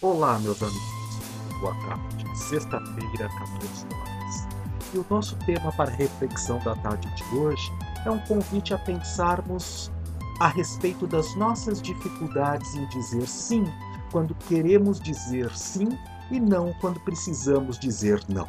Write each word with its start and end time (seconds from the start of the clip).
Olá, 0.00 0.38
meus 0.38 0.62
amigos. 0.62 1.18
Boa 1.60 1.74
tarde. 1.74 2.38
Sexta-feira, 2.38 3.28
14 3.36 3.86
horas. 3.96 4.48
E 4.94 4.98
o 4.98 5.06
nosso 5.10 5.34
tema 5.38 5.72
para 5.72 5.90
reflexão 5.90 6.60
da 6.60 6.76
tarde 6.76 7.12
de 7.16 7.36
hoje 7.36 7.72
é 8.06 8.10
um 8.12 8.20
convite 8.20 8.72
a 8.72 8.78
pensarmos 8.78 9.90
a 10.38 10.46
respeito 10.46 11.04
das 11.04 11.34
nossas 11.34 11.82
dificuldades 11.82 12.76
em 12.76 12.86
dizer 12.90 13.26
sim 13.26 13.64
quando 14.12 14.36
queremos 14.46 15.00
dizer 15.00 15.50
sim 15.56 15.88
e 16.30 16.38
não 16.38 16.72
quando 16.74 17.00
precisamos 17.00 17.76
dizer 17.76 18.22
não. 18.28 18.48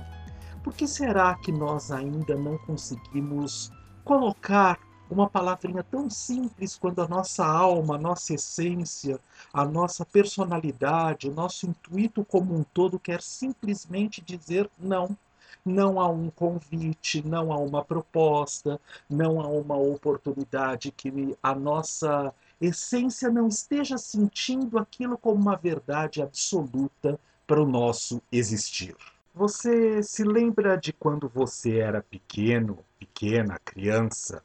Por 0.63 0.75
que 0.75 0.87
será 0.87 1.33
que 1.33 1.51
nós 1.51 1.89
ainda 1.89 2.35
não 2.35 2.59
conseguimos 2.59 3.71
colocar 4.05 4.77
uma 5.09 5.29
palavrinha 5.29 5.83
tão 5.83 6.09
simples 6.09 6.77
quando 6.77 7.01
a 7.01 7.07
nossa 7.07 7.45
alma, 7.45 7.95
a 7.95 7.99
nossa 7.99 8.33
essência, 8.33 9.19
a 9.51 9.65
nossa 9.65 10.05
personalidade, 10.05 11.29
o 11.29 11.33
nosso 11.33 11.65
intuito 11.65 12.23
como 12.23 12.55
um 12.55 12.63
todo 12.63 12.99
quer 12.99 13.21
simplesmente 13.21 14.21
dizer 14.21 14.69
não. 14.77 15.17
Não 15.65 15.99
há 15.99 16.07
um 16.07 16.29
convite, 16.29 17.25
não 17.25 17.51
há 17.51 17.57
uma 17.57 17.83
proposta, 17.83 18.79
não 19.09 19.41
há 19.41 19.47
uma 19.47 19.75
oportunidade 19.75 20.91
que 20.91 21.37
a 21.41 21.53
nossa 21.53 22.33
essência 22.61 23.29
não 23.29 23.47
esteja 23.47 23.97
sentindo 23.97 24.77
aquilo 24.77 25.17
como 25.17 25.41
uma 25.41 25.55
verdade 25.55 26.21
absoluta 26.21 27.19
para 27.45 27.61
o 27.61 27.67
nosso 27.67 28.21
existir. 28.31 28.95
Você 29.33 30.03
se 30.03 30.23
lembra 30.23 30.75
de 30.75 30.91
quando 30.93 31.27
você 31.27 31.79
era 31.79 32.01
pequeno, 32.01 32.79
pequena, 32.99 33.59
criança, 33.63 34.43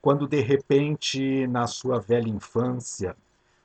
quando 0.00 0.26
de 0.28 0.40
repente, 0.40 1.46
na 1.46 1.66
sua 1.66 2.00
velha 2.00 2.28
infância, 2.28 3.16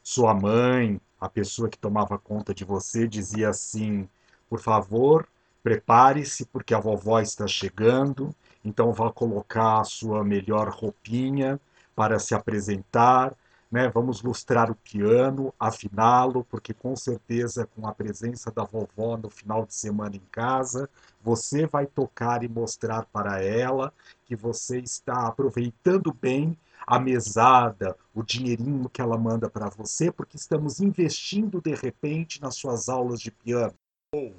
sua 0.03 0.33
mãe, 0.33 0.99
a 1.19 1.29
pessoa 1.29 1.69
que 1.69 1.77
tomava 1.77 2.17
conta 2.17 2.53
de 2.53 2.65
você, 2.65 3.07
dizia 3.07 3.49
assim: 3.49 4.09
por 4.49 4.59
favor, 4.59 5.27
prepare-se 5.63 6.45
porque 6.47 6.73
a 6.73 6.79
vovó 6.79 7.19
está 7.19 7.47
chegando, 7.47 8.35
então 8.65 8.91
vá 8.91 9.11
colocar 9.11 9.81
a 9.81 9.83
sua 9.83 10.23
melhor 10.23 10.69
roupinha 10.69 11.59
para 11.95 12.19
se 12.19 12.33
apresentar, 12.33 13.35
né? 13.71 13.87
Vamos 13.87 14.21
lustrar 14.21 14.69
o 14.69 14.75
piano, 14.75 15.53
afiná-lo, 15.57 16.43
porque 16.43 16.73
com 16.73 16.95
certeza 16.95 17.65
com 17.65 17.87
a 17.87 17.93
presença 17.93 18.51
da 18.51 18.63
vovó 18.63 19.15
no 19.15 19.29
final 19.29 19.65
de 19.65 19.73
semana 19.73 20.15
em 20.15 20.27
casa, 20.31 20.89
você 21.21 21.65
vai 21.65 21.85
tocar 21.85 22.43
e 22.43 22.49
mostrar 22.49 23.05
para 23.05 23.41
ela 23.41 23.93
que 24.25 24.35
você 24.35 24.79
está 24.79 25.27
aproveitando 25.27 26.13
bem 26.13 26.57
a 26.85 26.99
mesada, 26.99 27.95
o 28.13 28.23
dinheirinho 28.23 28.89
que 28.89 29.01
ela 29.01 29.17
manda 29.17 29.49
para 29.49 29.69
você, 29.69 30.11
porque 30.11 30.35
estamos 30.35 30.81
investindo 30.81 31.61
de 31.61 31.73
repente 31.73 32.41
nas 32.41 32.55
suas 32.55 32.89
aulas 32.89 33.21
de 33.21 33.31
piano. 33.31 33.75
Ou 34.13 34.33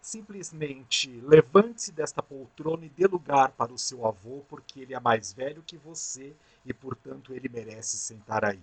simplesmente 0.00 1.20
levante-se 1.22 1.90
desta 1.90 2.22
poltrona 2.22 2.84
e 2.84 2.88
dê 2.88 3.08
lugar 3.08 3.50
para 3.50 3.72
o 3.72 3.78
seu 3.78 4.06
avô, 4.06 4.44
porque 4.48 4.80
ele 4.80 4.94
é 4.94 5.00
mais 5.00 5.32
velho 5.32 5.64
que 5.66 5.76
você 5.76 6.32
e, 6.64 6.72
portanto, 6.72 7.34
ele 7.34 7.48
merece 7.48 7.96
sentar 7.96 8.44
aí. 8.44 8.62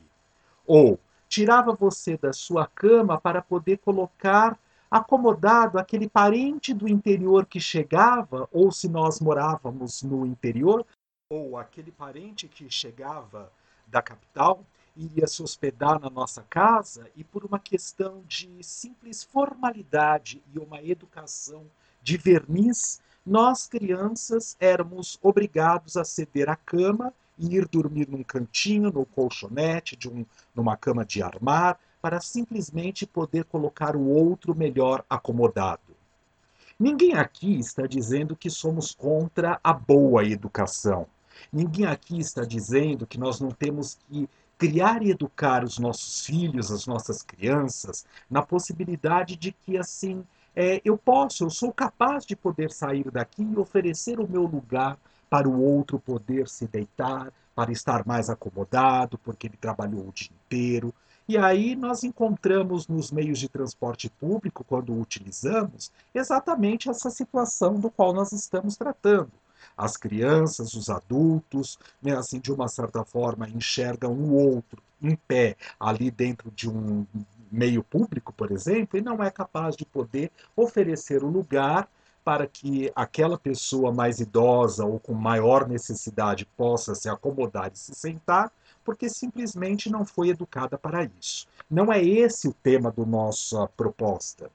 Ou 0.66 1.00
tirava 1.28 1.74
você 1.74 2.18
da 2.18 2.32
sua 2.32 2.68
cama 2.68 3.20
para 3.20 3.42
poder 3.42 3.78
colocar 3.80 4.58
acomodado 4.90 5.80
aquele 5.80 6.08
parente 6.08 6.74
do 6.74 6.88
interior 6.88 7.48
que 7.48 7.60
chegava, 7.60 8.48
ou 8.52 8.72
se 8.72 8.88
nós 8.88 9.20
morávamos 9.20 10.04
no 10.04 10.26
interior, 10.26 10.86
ou 11.30 11.58
aquele 11.58 11.92
parente 11.92 12.48
que 12.48 12.70
chegava 12.70 13.52
da 13.88 14.02
capital 14.02 14.64
iria 14.96 15.26
se 15.26 15.42
hospedar 15.42 16.00
na 16.00 16.10
nossa 16.10 16.44
casa 16.44 17.10
e 17.16 17.24
por 17.24 17.44
uma 17.44 17.58
questão 17.58 18.24
de 18.28 18.64
simples 18.64 19.24
formalidade 19.24 20.44
e 20.54 20.60
uma 20.60 20.82
educação 20.84 21.66
de 22.02 22.18
verniz, 22.18 23.02
nós 23.26 23.66
crianças 23.66 24.56
éramos 24.60 25.18
obrigados 25.22 25.98
a 25.98 26.04
ceder 26.04 26.50
a 26.50 26.56
cama 26.56 27.12
ir 27.38 27.68
dormir 27.68 28.08
num 28.08 28.24
cantinho, 28.24 28.92
no 28.92 29.06
colchonete, 29.06 29.96
de 29.96 30.10
um, 30.10 30.26
numa 30.54 30.78
cama 30.78 31.06
de 31.06 31.22
armar, 31.22 31.80
para 32.02 32.20
simplesmente 32.20 33.06
poder 33.06 33.46
colocar 33.46 33.96
o 33.96 34.08
outro 34.08 34.56
melhor 34.56 35.04
acomodado. 35.10 35.82
Ninguém 36.80 37.14
aqui 37.14 37.58
está 37.60 37.88
dizendo 37.88 38.36
que 38.36 38.50
somos 38.50 38.94
contra 38.94 39.60
a 39.64 39.72
boa 39.72 40.26
educação. 40.26 41.08
Ninguém 41.52 41.86
aqui 41.86 42.20
está 42.20 42.44
dizendo 42.44 43.08
que 43.08 43.18
nós 43.18 43.40
não 43.40 43.52
temos 43.52 43.98
que 44.08 44.28
criar 44.58 45.02
e 45.02 45.12
educar 45.12 45.64
os 45.64 45.78
nossos 45.78 46.26
filhos, 46.26 46.72
as 46.72 46.86
nossas 46.86 47.22
crianças, 47.22 48.06
na 48.30 48.42
possibilidade 48.42 49.36
de 49.36 49.52
que 49.52 49.78
assim 49.78 50.24
é, 50.56 50.82
eu 50.86 50.98
posso, 50.98 51.44
eu 51.44 51.50
sou 51.50 51.72
capaz 51.74 52.26
de 52.26 52.36
poder 52.36 52.72
sair 52.72 53.10
daqui 53.10 53.44
e 53.44 53.58
oferecer 53.58 54.20
o 54.20 54.30
meu 54.30 54.44
lugar 54.44 54.98
para 55.34 55.50
o 55.50 55.64
outro 55.64 55.98
poder 55.98 56.48
se 56.48 56.68
deitar, 56.68 57.34
para 57.56 57.72
estar 57.72 58.06
mais 58.06 58.30
acomodado, 58.30 59.18
porque 59.18 59.48
ele 59.48 59.58
trabalhou 59.58 60.08
o 60.08 60.12
dia 60.12 60.30
inteiro, 60.46 60.94
e 61.28 61.40
aí 61.40 61.76
nós 61.76 62.04
encontramos 62.04 62.88
nos 62.88 63.12
meios 63.12 63.40
de 63.40 63.50
transporte 63.50 64.12
público, 64.12 64.64
quando 64.64 64.96
utilizamos, 64.96 65.92
exatamente 66.14 66.88
essa 66.88 67.10
situação 67.10 67.80
do 67.80 67.90
qual 67.90 68.14
nós 68.14 68.32
estamos 68.32 68.78
tratando. 68.78 69.32
As 69.76 69.98
crianças, 69.98 70.76
os 70.76 70.88
adultos, 70.88 71.80
né, 72.00 72.16
assim, 72.16 72.40
de 72.40 72.54
uma 72.54 72.68
certa 72.68 73.04
forma, 73.04 73.50
enxergam 73.50 74.14
o 74.14 74.36
outro 74.36 74.84
em 75.02 75.16
pé 75.16 75.58
ali 75.80 76.12
dentro 76.12 76.52
de 76.52 76.70
um 76.70 77.08
meio 77.52 77.84
público, 77.84 78.32
por 78.32 78.52
exemplo, 78.52 79.00
e 79.00 79.02
não 79.02 79.24
é 79.24 79.32
capaz 79.32 79.76
de 79.76 79.84
poder 79.84 80.32
oferecer 80.56 81.24
o 81.24 81.28
lugar 81.28 81.90
para 82.24 82.48
que 82.48 82.92
aquela 82.96 83.38
pessoa 83.38 83.92
mais 83.92 84.20
idosa 84.20 84.86
ou 84.86 85.00
com 85.00 85.14
maior 85.14 85.68
necessidade 85.68 86.46
possa 86.58 86.96
se 86.96 87.10
acomodar 87.10 87.72
e 87.74 87.78
se 87.78 87.94
sentar, 87.94 88.52
porque 88.84 89.10
simplesmente 89.10 89.90
não 89.90 90.06
foi 90.06 90.30
educada 90.30 90.78
para 90.78 91.10
isso. 91.20 91.48
Não 91.70 91.92
é 91.92 92.04
esse 92.04 92.48
o 92.48 92.54
tema 92.54 92.92
da 92.92 93.06
nossa 93.06 93.68
proposta. 93.76 94.50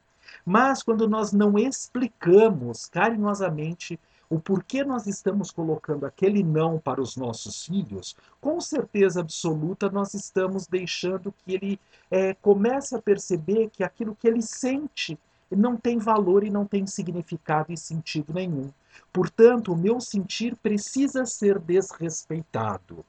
Mas 0.45 0.83
quando 0.83 1.09
nós 1.09 1.33
não 1.33 1.59
explicamos 1.59 2.87
carinhosamente 2.87 3.99
o 4.31 4.39
porquê 4.39 4.85
nós 4.85 5.07
estamos 5.07 5.51
colocando 5.51 6.05
aquele 6.05 6.43
não 6.43 6.79
para 6.79 7.01
os 7.01 7.17
nossos 7.17 7.65
filhos, 7.65 8.15
com 8.41 8.61
certeza 8.61 9.21
absoluta 9.21 9.91
nós 9.91 10.13
estamos 10.13 10.67
deixando 10.67 11.33
que 11.33 11.55
ele 11.55 11.81
é, 12.11 12.35
comece 12.35 12.95
a 12.95 13.01
perceber 13.01 13.71
que 13.71 13.83
aquilo 13.83 14.15
que 14.15 14.29
ele 14.29 14.43
sente 14.43 15.19
não 15.57 15.77
tem 15.77 15.99
valor 15.99 16.45
e 16.45 16.51
não 16.51 16.67
tem 16.67 16.87
significado 16.87 17.73
e 17.73 17.77
sentido 17.77 18.33
nenhum. 18.33 18.71
Portanto, 19.13 19.73
o 19.73 19.77
meu 19.77 20.01
sentir 20.01 20.57
precisa 20.57 21.25
ser 21.25 21.59
desrespeitado. 21.59 23.05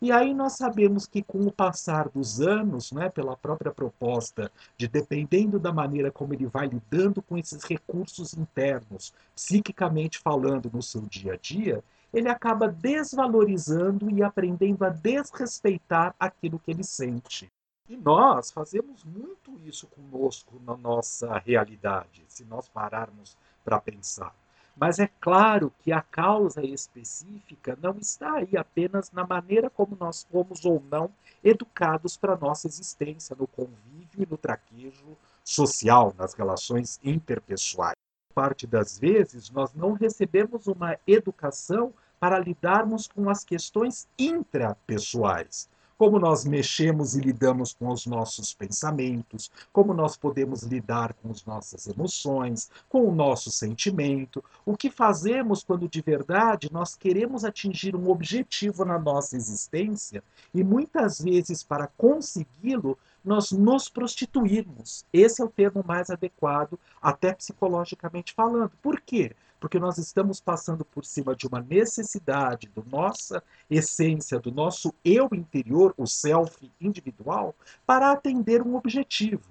E 0.00 0.10
aí 0.10 0.34
nós 0.34 0.54
sabemos 0.54 1.06
que 1.06 1.22
com 1.22 1.38
o 1.46 1.52
passar 1.52 2.08
dos 2.08 2.40
anos, 2.40 2.90
né, 2.90 3.08
pela 3.08 3.36
própria 3.36 3.70
proposta 3.70 4.50
de 4.76 4.88
dependendo 4.88 5.60
da 5.60 5.72
maneira 5.72 6.10
como 6.10 6.34
ele 6.34 6.46
vai 6.46 6.66
lidando 6.66 7.22
com 7.22 7.38
esses 7.38 7.62
recursos 7.62 8.34
internos, 8.34 9.14
psiquicamente 9.32 10.18
falando 10.18 10.68
no 10.72 10.82
seu 10.82 11.02
dia 11.02 11.34
a 11.34 11.36
dia, 11.36 11.84
ele 12.12 12.28
acaba 12.28 12.66
desvalorizando 12.66 14.10
e 14.10 14.24
aprendendo 14.24 14.84
a 14.84 14.88
desrespeitar 14.88 16.14
aquilo 16.18 16.58
que 16.58 16.72
ele 16.72 16.82
sente. 16.82 17.48
E 17.88 17.96
nós 17.96 18.52
fazemos 18.52 19.04
muito 19.04 19.58
isso 19.66 19.88
conosco 19.88 20.60
na 20.64 20.76
nossa 20.76 21.36
realidade, 21.38 22.24
se 22.28 22.44
nós 22.44 22.68
pararmos 22.68 23.36
para 23.64 23.80
pensar. 23.80 24.34
Mas 24.76 24.98
é 24.98 25.10
claro 25.20 25.72
que 25.80 25.92
a 25.92 26.00
causa 26.00 26.64
específica 26.64 27.76
não 27.82 27.98
está 27.98 28.36
aí 28.36 28.56
apenas 28.56 29.10
na 29.10 29.26
maneira 29.26 29.68
como 29.68 29.96
nós 29.98 30.22
fomos 30.30 30.64
ou 30.64 30.82
não 30.90 31.12
educados 31.44 32.16
para 32.16 32.34
a 32.34 32.38
nossa 32.38 32.68
existência, 32.68 33.36
no 33.38 33.46
convívio 33.46 34.22
e 34.22 34.26
no 34.26 34.38
traquejo 34.38 35.16
social, 35.44 36.14
nas 36.16 36.34
relações 36.34 36.98
interpessoais. 37.02 37.96
Parte 38.32 38.66
das 38.66 38.98
vezes, 38.98 39.50
nós 39.50 39.74
não 39.74 39.92
recebemos 39.92 40.66
uma 40.66 40.96
educação 41.06 41.92
para 42.18 42.38
lidarmos 42.38 43.06
com 43.08 43.28
as 43.28 43.44
questões 43.44 44.08
intrapessoais 44.16 45.68
como 45.96 46.18
nós 46.18 46.44
mexemos 46.44 47.14
e 47.14 47.20
lidamos 47.20 47.72
com 47.72 47.88
os 47.88 48.06
nossos 48.06 48.54
pensamentos, 48.54 49.50
como 49.72 49.94
nós 49.94 50.16
podemos 50.16 50.62
lidar 50.62 51.14
com 51.14 51.30
as 51.30 51.44
nossas 51.44 51.86
emoções, 51.86 52.70
com 52.88 53.08
o 53.08 53.14
nosso 53.14 53.50
sentimento, 53.50 54.42
o 54.64 54.76
que 54.76 54.90
fazemos 54.90 55.62
quando 55.62 55.88
de 55.88 56.00
verdade 56.00 56.70
nós 56.72 56.94
queremos 56.94 57.44
atingir 57.44 57.94
um 57.94 58.10
objetivo 58.10 58.84
na 58.84 58.98
nossa 58.98 59.36
existência 59.36 60.22
e 60.54 60.62
muitas 60.62 61.20
vezes 61.20 61.62
para 61.62 61.86
consegui-lo 61.86 62.98
nós 63.24 63.52
nos 63.52 63.88
prostituirmos. 63.88 65.04
Esse 65.12 65.40
é 65.40 65.44
o 65.44 65.48
termo 65.48 65.84
mais 65.86 66.10
adequado, 66.10 66.78
até 67.00 67.32
psicologicamente 67.32 68.32
falando. 68.32 68.72
Por 68.82 69.00
quê? 69.00 69.32
Porque 69.62 69.78
nós 69.78 69.96
estamos 69.96 70.40
passando 70.40 70.84
por 70.84 71.04
cima 71.04 71.36
de 71.36 71.46
uma 71.46 71.60
necessidade 71.60 72.68
do 72.74 72.84
nossa 72.90 73.40
essência, 73.70 74.40
do 74.40 74.50
nosso 74.50 74.92
eu 75.04 75.28
interior, 75.32 75.94
o 75.96 76.04
self 76.04 76.68
individual, 76.80 77.54
para 77.86 78.10
atender 78.10 78.60
um 78.60 78.74
objetivo. 78.74 79.48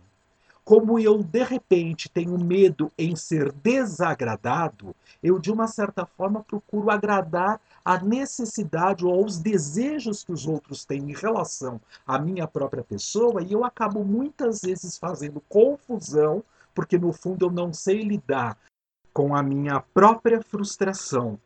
como 0.65 0.99
eu 0.99 1.23
de 1.23 1.43
repente 1.43 2.09
tenho 2.09 2.37
medo 2.37 2.91
em 2.97 3.15
ser 3.15 3.53
desagradado, 3.53 4.93
eu 5.23 5.39
de 5.39 5.49
uma 5.49 5.65
certa 5.67 6.05
forma 6.05 6.43
procuro 6.43 6.91
agradar 6.91 7.59
a 7.83 7.97
necessidade 7.97 9.05
ou 9.05 9.13
aos 9.13 9.39
desejos 9.39 10.25
que 10.25 10.33
os 10.33 10.45
outros 10.45 10.83
têm 10.83 11.09
em 11.09 11.13
relação 11.13 11.79
à 12.05 12.19
minha 12.19 12.45
própria 12.45 12.83
pessoa 12.83 13.41
e 13.41 13.53
eu 13.53 13.63
acabo 13.63 14.03
muitas 14.03 14.59
vezes 14.59 14.97
fazendo 14.97 15.41
confusão, 15.47 16.43
porque 16.75 16.97
no 16.97 17.13
fundo 17.13 17.45
eu 17.45 17.51
não 17.51 17.73
sei 17.73 18.01
lidar 18.03 18.57
com 19.13 19.35
a 19.35 19.43
minha 19.43 19.79
própria 19.93 20.41
frustração. 20.41 21.39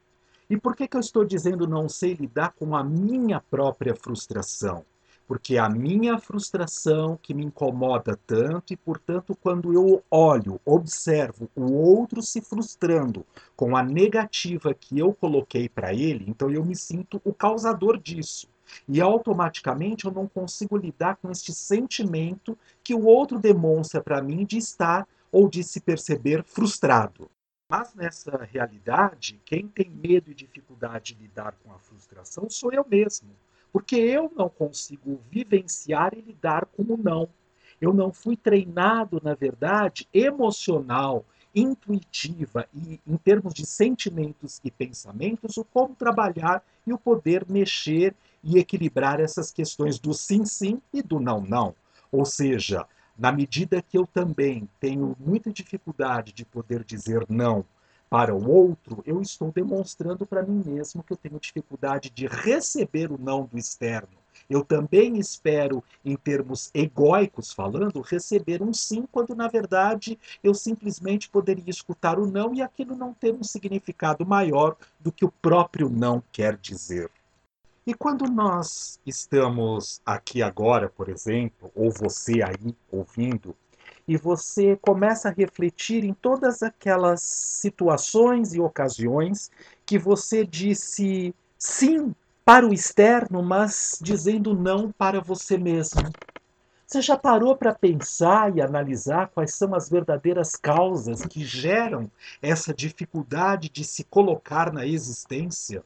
E 0.50 0.58
por 0.58 0.76
que, 0.76 0.88
que 0.88 0.96
eu 0.96 1.02
estou 1.02 1.26
dizendo 1.26 1.68
não 1.68 1.90
sei 1.90 2.14
lidar 2.14 2.54
com 2.54 2.76
a 2.76 2.84
minha 2.84 3.40
própria 3.40 3.96
frustração? 3.96 4.86
porque 5.28 5.58
a 5.58 5.68
minha 5.68 6.18
frustração 6.20 7.18
que 7.22 7.34
me 7.34 7.46
incomoda 7.46 8.18
tanto 8.28 8.74
e, 8.74 8.78
portanto, 8.78 9.36
quando 9.42 9.74
eu 9.74 10.04
olho, 10.10 10.60
observo 10.64 11.50
o 11.56 11.74
outro 11.74 12.22
se 12.22 12.42
frustrando 12.42 13.26
com 13.56 13.76
a 13.76 13.84
negativa 13.84 14.74
que 14.74 15.00
eu 15.00 15.14
coloquei 15.14 15.68
para 15.68 15.94
ele, 15.94 16.26
então 16.28 16.50
eu 16.50 16.64
me 16.64 16.76
sinto 16.76 17.20
o 17.24 17.34
causador 17.34 17.98
disso. 17.98 18.48
E 18.88 19.00
automaticamente 19.00 20.06
eu 20.06 20.12
não 20.12 20.28
consigo 20.28 20.78
lidar 20.78 21.18
com 21.18 21.32
este 21.32 21.54
sentimento 21.54 22.58
que 22.84 22.94
o 22.94 23.06
outro 23.06 23.40
demonstra 23.40 24.02
para 24.02 24.22
mim 24.22 24.44
de 24.46 24.58
estar 24.58 25.08
ou 25.32 25.50
de 25.50 25.64
se 25.64 25.80
perceber 25.80 26.44
frustrado. 26.44 27.30
Mas 27.68 27.96
nessa 27.96 28.48
realidade, 28.52 29.42
quem 29.44 29.68
tem 29.68 29.90
medo 29.90 30.30
e 30.30 30.36
dificuldade 30.36 31.16
de 31.16 31.22
lidar 31.24 31.56
com 31.64 31.72
a 31.72 31.80
frustração 31.80 32.48
sou 32.50 32.72
eu 32.72 32.86
mesmo. 32.88 33.30
Porque 33.72 33.96
eu 33.96 34.32
não 34.36 34.48
consigo 34.48 35.20
vivenciar 35.30 36.14
e 36.14 36.22
lidar 36.22 36.66
com 36.68 36.84
o 36.84 36.98
não. 36.98 37.28
Eu 37.82 37.92
não 37.94 38.14
fui 38.14 38.38
treinado, 38.38 39.20
na 39.22 39.34
verdade, 39.34 40.08
emocional, 40.14 41.26
intuitiva 41.54 42.68
e 42.74 43.02
em 43.06 43.18
termos 43.18 43.54
de 43.54 43.66
sentimentos 43.66 44.62
e 44.64 44.70
pensamentos, 44.70 45.58
o 45.58 45.66
como 45.66 45.96
trabalhar 45.96 46.64
e 46.86 46.94
o 46.94 47.00
poder 47.00 47.46
mexer 47.50 48.16
e 48.44 48.60
equilibrar 48.60 49.20
essas 49.20 49.52
questões 49.52 49.98
do 50.00 50.14
sim, 50.14 50.46
sim 50.46 50.82
e 50.94 51.02
do 51.02 51.20
não, 51.20 51.42
não. 51.42 51.76
Ou 52.12 52.26
seja, 52.26 52.86
na 53.18 53.32
medida 53.32 53.82
que 53.82 53.98
eu 53.98 54.06
também 54.06 54.70
tenho 54.80 55.16
muita 55.20 55.52
dificuldade 55.52 56.34
de 56.34 56.46
poder 56.46 56.84
dizer 56.84 57.26
não 57.30 57.66
para 58.10 58.36
o 58.36 58.50
outro, 58.50 59.04
eu 59.06 59.22
estou 59.22 59.52
demonstrando 59.52 60.26
para 60.26 60.44
mim 60.44 60.62
mesmo 60.66 61.04
que 61.04 61.12
eu 61.12 61.18
tenho 61.18 61.40
dificuldade 61.40 62.10
de 62.10 62.28
receber 62.28 63.12
o 63.12 63.18
não 63.18 63.46
do 63.46 63.58
externo. 63.58 64.16
Eu 64.50 64.64
também 64.64 65.18
espero, 65.18 65.84
em 66.04 66.16
termos 66.16 66.70
egóicos 66.74 67.52
falando, 67.52 68.02
receber 68.02 68.62
um 68.62 68.74
sim, 68.74 69.06
quando 69.12 69.34
na 69.34 69.48
verdade 69.48 70.20
eu 70.44 70.54
simplesmente 70.54 71.30
poderia 71.30 71.70
escutar 71.70 72.20
o 72.20 72.28
não 72.28 72.54
e 72.54 72.62
aquilo 72.62 72.96
não 72.96 73.14
ter 73.14 73.34
um 73.34 73.44
significado 73.44 74.26
maior 74.26 74.76
do 75.00 75.12
que 75.12 75.26
o 75.26 75.32
próprio 75.32 75.90
não 75.90 76.22
quer 76.32 76.58
dizer. 76.58 77.10
E 77.88 77.94
quando 77.94 78.26
nós 78.26 79.00
estamos 79.06 80.02
aqui 80.04 80.42
agora, 80.42 80.90
por 80.90 81.08
exemplo, 81.08 81.72
ou 81.76 81.92
você 81.92 82.42
aí 82.42 82.76
ouvindo, 82.92 83.56
e 84.08 84.18
você 84.18 84.76
começa 84.78 85.30
a 85.30 85.32
refletir 85.32 86.04
em 86.04 86.12
todas 86.12 86.64
aquelas 86.64 87.22
situações 87.22 88.56
e 88.56 88.60
ocasiões 88.60 89.52
que 89.86 90.00
você 90.00 90.44
disse 90.44 91.36
sim 91.60 92.16
para 92.44 92.68
o 92.68 92.74
externo, 92.74 93.44
mas 93.44 94.00
dizendo 94.02 94.56
não 94.56 94.92
para 94.92 95.22
você 95.22 95.56
mesmo. 95.56 96.02
Você 96.88 97.04
já 97.04 97.16
parou 97.16 97.56
para 97.56 97.74
pensar 97.74 98.56
e 98.58 98.62
analisar 98.62 99.30
quais 99.30 99.54
são 99.54 99.76
as 99.76 99.90
verdadeiras 99.90 100.56
causas 100.56 101.24
que 101.24 101.44
geram 101.46 102.10
essa 102.42 102.74
dificuldade 102.74 103.70
de 103.70 103.84
se 103.84 104.04
colocar 104.04 104.74
na 104.74 104.88
existência? 104.88 105.84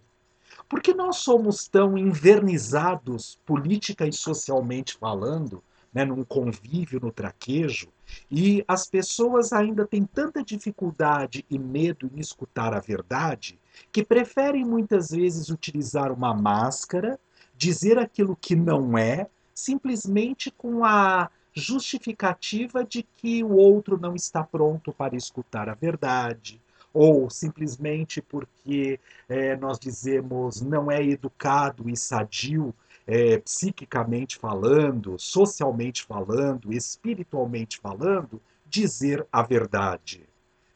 Por 0.69 0.81
que 0.81 0.94
nós 0.94 1.18
somos 1.18 1.68
tão 1.68 1.98
invernizados, 1.98 3.39
política 3.44 4.07
e 4.07 4.13
socialmente 4.13 4.95
falando, 4.95 5.63
né, 5.92 6.06
num 6.06 6.24
convívio, 6.24 7.00
no 7.01 7.12
traquejo, 7.12 7.89
e 8.30 8.63
as 8.68 8.88
pessoas 8.88 9.51
ainda 9.51 9.88
têm 9.88 10.06
tanta 10.06 10.44
dificuldade 10.44 11.44
e 11.50 11.57
medo 11.57 12.10
em 12.13 12.19
escutar 12.19 12.74
a 12.75 12.80
verdade 12.80 13.60
que 13.92 14.04
preferem 14.04 14.63
muitas 14.63 15.10
vezes 15.10 15.50
utilizar 15.50 16.12
uma 16.12 16.36
máscara, 16.36 17.19
dizer 17.57 17.98
aquilo 17.98 18.36
que 18.36 18.56
não 18.56 18.95
é, 18.95 19.27
simplesmente 19.56 20.51
com 20.51 20.86
a 20.86 21.31
justificativa 21.54 22.83
de 22.83 23.04
que 23.18 23.44
o 23.44 23.56
outro 23.56 24.00
não 24.00 24.16
está 24.16 24.44
pronto 24.44 24.94
para 24.94 25.16
escutar 25.16 25.68
a 25.68 25.74
verdade, 25.74 26.62
ou 26.94 27.30
simplesmente 27.30 28.22
porque 28.22 29.00
é, 29.28 29.56
nós 29.56 29.80
dizemos 29.80 30.62
não 30.62 30.92
é 30.92 31.04
educado 31.04 31.90
e 31.90 31.96
sadio 31.96 32.74
é, 33.06 33.40
psiquicamente 33.40 34.38
falando, 34.38 35.18
socialmente 35.18 36.04
falando, 36.04 36.72
espiritualmente 36.72 37.80
falando, 37.80 38.42
dizer 38.68 39.26
a 39.32 39.42
verdade. 39.42 40.28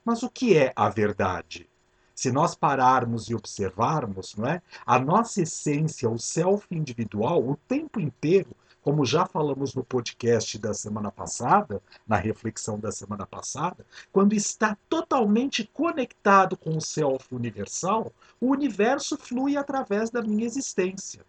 Mas 0.04 0.24
o 0.24 0.30
que 0.30 0.58
é 0.58 0.74
a 0.76 0.90
verdade? 0.90 1.70
Se 2.16 2.32
nós 2.32 2.56
pararmos 2.56 3.30
e 3.30 3.36
observarmos, 3.36 4.36
não 4.36 4.48
é? 4.48 4.62
A 4.86 5.00
nossa 5.00 5.42
essência, 5.42 6.10
o 6.10 6.18
self 6.18 6.66
individual, 6.72 7.48
o 7.48 7.58
tempo 7.68 8.00
inteiro, 8.00 8.56
como 8.84 9.06
já 9.06 9.26
falamos 9.26 9.74
no 9.74 9.84
podcast 9.84 10.60
da 10.60 10.74
semana 10.74 11.10
passada, 11.10 11.82
na 12.06 12.18
reflexão 12.18 12.78
da 12.78 12.92
semana 12.92 13.26
passada, 13.26 13.86
quando 14.12 14.34
está 14.34 14.78
totalmente 14.90 15.64
conectado 15.74 16.58
com 16.58 16.78
o 16.78 16.82
self 16.82 17.34
universal, 17.34 18.12
o 18.42 18.48
universo 18.48 19.18
flui 19.18 19.56
através 19.56 20.10
da 20.10 20.22
minha 20.22 20.46
existência. 20.46 21.26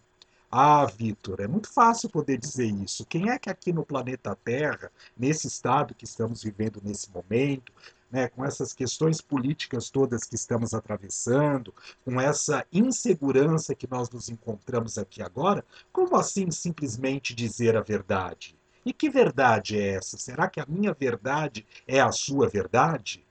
Ah, 0.51 0.85
Vitor, 0.87 1.41
é 1.41 1.49
muito 1.49 1.73
fácil 1.73 2.09
poder 2.09 2.39
dizer 2.39 2.67
isso. 2.67 3.05
Quem 3.07 3.31
é 3.31 3.39
que 3.39 3.51
aqui 3.51 3.73
no 3.73 3.85
planeta 3.85 4.37
Terra, 4.37 4.91
nesse 5.17 5.49
estado 5.49 5.95
que 5.95 6.05
estamos 6.05 6.43
vivendo 6.43 6.81
nesse 6.83 7.11
momento, 7.11 7.73
né, 8.15 8.29
com 8.29 8.45
essas 8.45 8.73
questões 8.73 9.21
políticas 9.21 9.91
todas 9.91 10.23
que 10.23 10.37
estamos 10.37 10.73
atravessando, 10.73 11.75
com 12.05 12.21
essa 12.21 12.65
insegurança 12.73 13.75
que 13.75 13.91
nós 13.91 14.09
nos 14.09 14.29
encontramos 14.29 14.97
aqui 14.97 15.21
agora, 15.21 15.65
como 15.93 16.15
assim 16.15 16.49
simplesmente 16.53 17.35
dizer 17.35 17.77
a 17.77 17.81
verdade? 17.81 18.57
E 18.87 18.93
que 18.93 19.11
verdade 19.11 19.77
é 19.77 19.95
essa? 19.95 20.17
Será 20.17 20.49
que 20.49 20.61
a 20.61 20.67
minha 20.69 20.95
verdade 20.95 21.67
é 21.89 22.01
a 22.01 22.13
sua 22.13 22.49
verdade? 22.49 23.25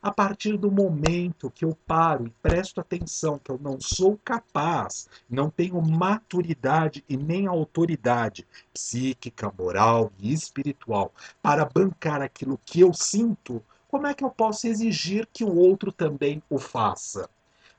a 0.00 0.12
partir 0.12 0.56
do 0.56 0.70
momento 0.70 1.50
que 1.50 1.64
eu 1.64 1.76
paro 1.84 2.26
e 2.26 2.30
presto 2.40 2.80
atenção 2.80 3.36
que 3.36 3.50
eu 3.50 3.58
não 3.60 3.80
sou 3.80 4.16
capaz, 4.24 5.08
não 5.28 5.50
tenho 5.50 5.82
maturidade 5.82 7.04
e 7.08 7.16
nem 7.16 7.48
autoridade 7.48 8.46
psíquica, 8.72 9.52
moral 9.58 10.12
e 10.18 10.32
espiritual 10.32 11.12
para 11.42 11.64
bancar 11.64 12.22
aquilo 12.22 12.60
que 12.64 12.80
eu 12.80 12.94
sinto, 12.94 13.60
como 13.88 14.06
é 14.06 14.14
que 14.14 14.22
eu 14.22 14.30
posso 14.30 14.66
exigir 14.66 15.26
que 15.32 15.42
o 15.42 15.56
outro 15.56 15.90
também 15.90 16.42
o 16.48 16.58
faça? 16.58 17.28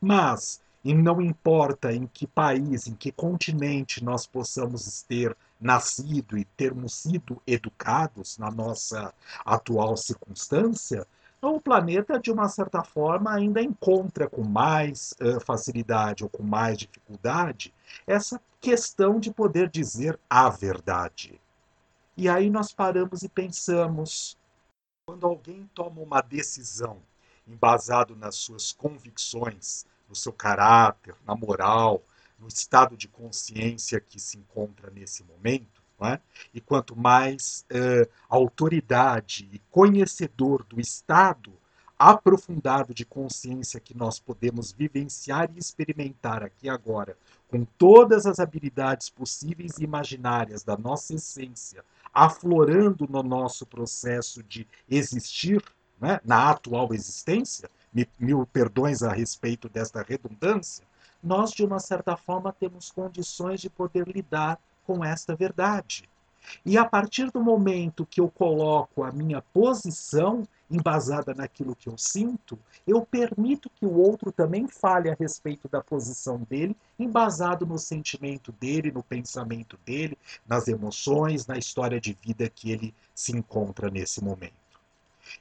Mas, 0.01 0.59
e 0.83 0.93
não 0.93 1.21
importa 1.21 1.93
em 1.93 2.07
que 2.07 2.25
país, 2.25 2.87
em 2.87 2.95
que 2.95 3.11
continente 3.11 4.03
nós 4.03 4.25
possamos 4.25 5.03
ter 5.03 5.37
nascido 5.61 6.37
e 6.37 6.45
termos 6.45 6.93
sido 6.95 7.41
educados 7.45 8.37
na 8.37 8.49
nossa 8.49 9.13
atual 9.45 9.95
circunstância, 9.95 11.05
o 11.41 11.61
planeta, 11.61 12.19
de 12.19 12.31
uma 12.31 12.49
certa 12.49 12.83
forma, 12.83 13.33
ainda 13.33 13.61
encontra 13.61 14.27
com 14.27 14.43
mais 14.43 15.13
uh, 15.21 15.39
facilidade 15.39 16.23
ou 16.23 16.29
com 16.29 16.43
mais 16.43 16.77
dificuldade 16.77 17.73
essa 18.05 18.41
questão 18.59 19.19
de 19.19 19.31
poder 19.31 19.69
dizer 19.69 20.19
a 20.29 20.49
verdade. 20.49 21.39
E 22.17 22.27
aí 22.27 22.49
nós 22.49 22.73
paramos 22.73 23.23
e 23.23 23.29
pensamos: 23.29 24.37
quando 25.09 25.25
alguém 25.25 25.67
toma 25.73 26.01
uma 26.01 26.21
decisão 26.21 27.01
embasado 27.47 28.15
nas 28.15 28.35
suas 28.35 28.71
convicções, 28.71 29.83
no 30.07 30.13
seu 30.13 30.31
caráter, 30.31 31.15
na 31.25 31.35
moral, 31.35 32.03
no 32.37 32.47
estado 32.47 32.95
de 32.95 33.07
consciência 33.07 33.99
que 33.99 34.19
se 34.19 34.37
encontra 34.37 34.91
nesse 34.91 35.23
momento, 35.23 35.81
é? 36.01 36.19
E 36.53 36.61
quanto 36.61 36.95
mais 36.95 37.65
uh, 37.71 38.07
autoridade 38.29 39.49
e 39.51 39.57
conhecedor 39.71 40.63
do 40.63 40.79
estado 40.79 41.51
aprofundado 41.97 42.93
de 42.93 43.03
consciência 43.03 43.79
que 43.79 43.97
nós 43.97 44.19
podemos 44.19 44.71
vivenciar 44.71 45.49
e 45.53 45.59
experimentar 45.59 46.43
aqui 46.43 46.69
agora, 46.69 47.17
com 47.49 47.65
todas 47.65 48.27
as 48.27 48.39
habilidades 48.39 49.09
possíveis 49.09 49.79
e 49.79 49.83
imaginárias 49.83 50.63
da 50.63 50.77
nossa 50.77 51.15
essência, 51.15 51.83
aflorando 52.13 53.07
no 53.09 53.23
nosso 53.23 53.65
processo 53.65 54.43
de 54.43 54.67
existir, 54.89 55.63
né, 55.99 56.19
na 56.23 56.49
atual 56.49 56.93
existência, 56.93 57.69
mil 58.17 58.45
perdões 58.45 59.03
a 59.03 59.11
respeito 59.11 59.67
desta 59.67 60.01
redundância, 60.01 60.85
nós, 61.21 61.51
de 61.51 61.65
uma 61.65 61.79
certa 61.79 62.15
forma, 62.15 62.53
temos 62.53 62.91
condições 62.91 63.59
de 63.59 63.69
poder 63.69 64.07
lidar 64.07 64.59
com 64.85 65.03
esta 65.03 65.35
verdade. 65.35 66.09
E 66.65 66.77
a 66.77 66.85
partir 66.85 67.31
do 67.31 67.41
momento 67.41 68.05
que 68.05 68.21
eu 68.21 68.29
coloco 68.29 69.03
a 69.03 69.11
minha 69.11 69.41
posição 69.41 70.47
embasada 70.69 71.33
naquilo 71.33 71.75
que 71.75 71.89
eu 71.89 71.97
sinto, 71.97 72.57
eu 72.85 73.01
permito 73.01 73.69
que 73.69 73.85
o 73.85 73.97
outro 73.97 74.31
também 74.31 74.67
fale 74.67 75.09
a 75.09 75.15
respeito 75.19 75.67
da 75.67 75.81
posição 75.81 76.45
dele, 76.49 76.75
embasado 76.97 77.65
no 77.65 77.77
sentimento 77.77 78.51
dele, 78.51 78.91
no 78.91 79.01
pensamento 79.01 79.77
dele, 79.85 80.17
nas 80.47 80.67
emoções, 80.67 81.47
na 81.47 81.57
história 81.57 81.99
de 81.99 82.13
vida 82.13 82.49
que 82.49 82.71
ele 82.71 82.93
se 83.15 83.35
encontra 83.35 83.89
nesse 83.89 84.23
momento. 84.23 84.68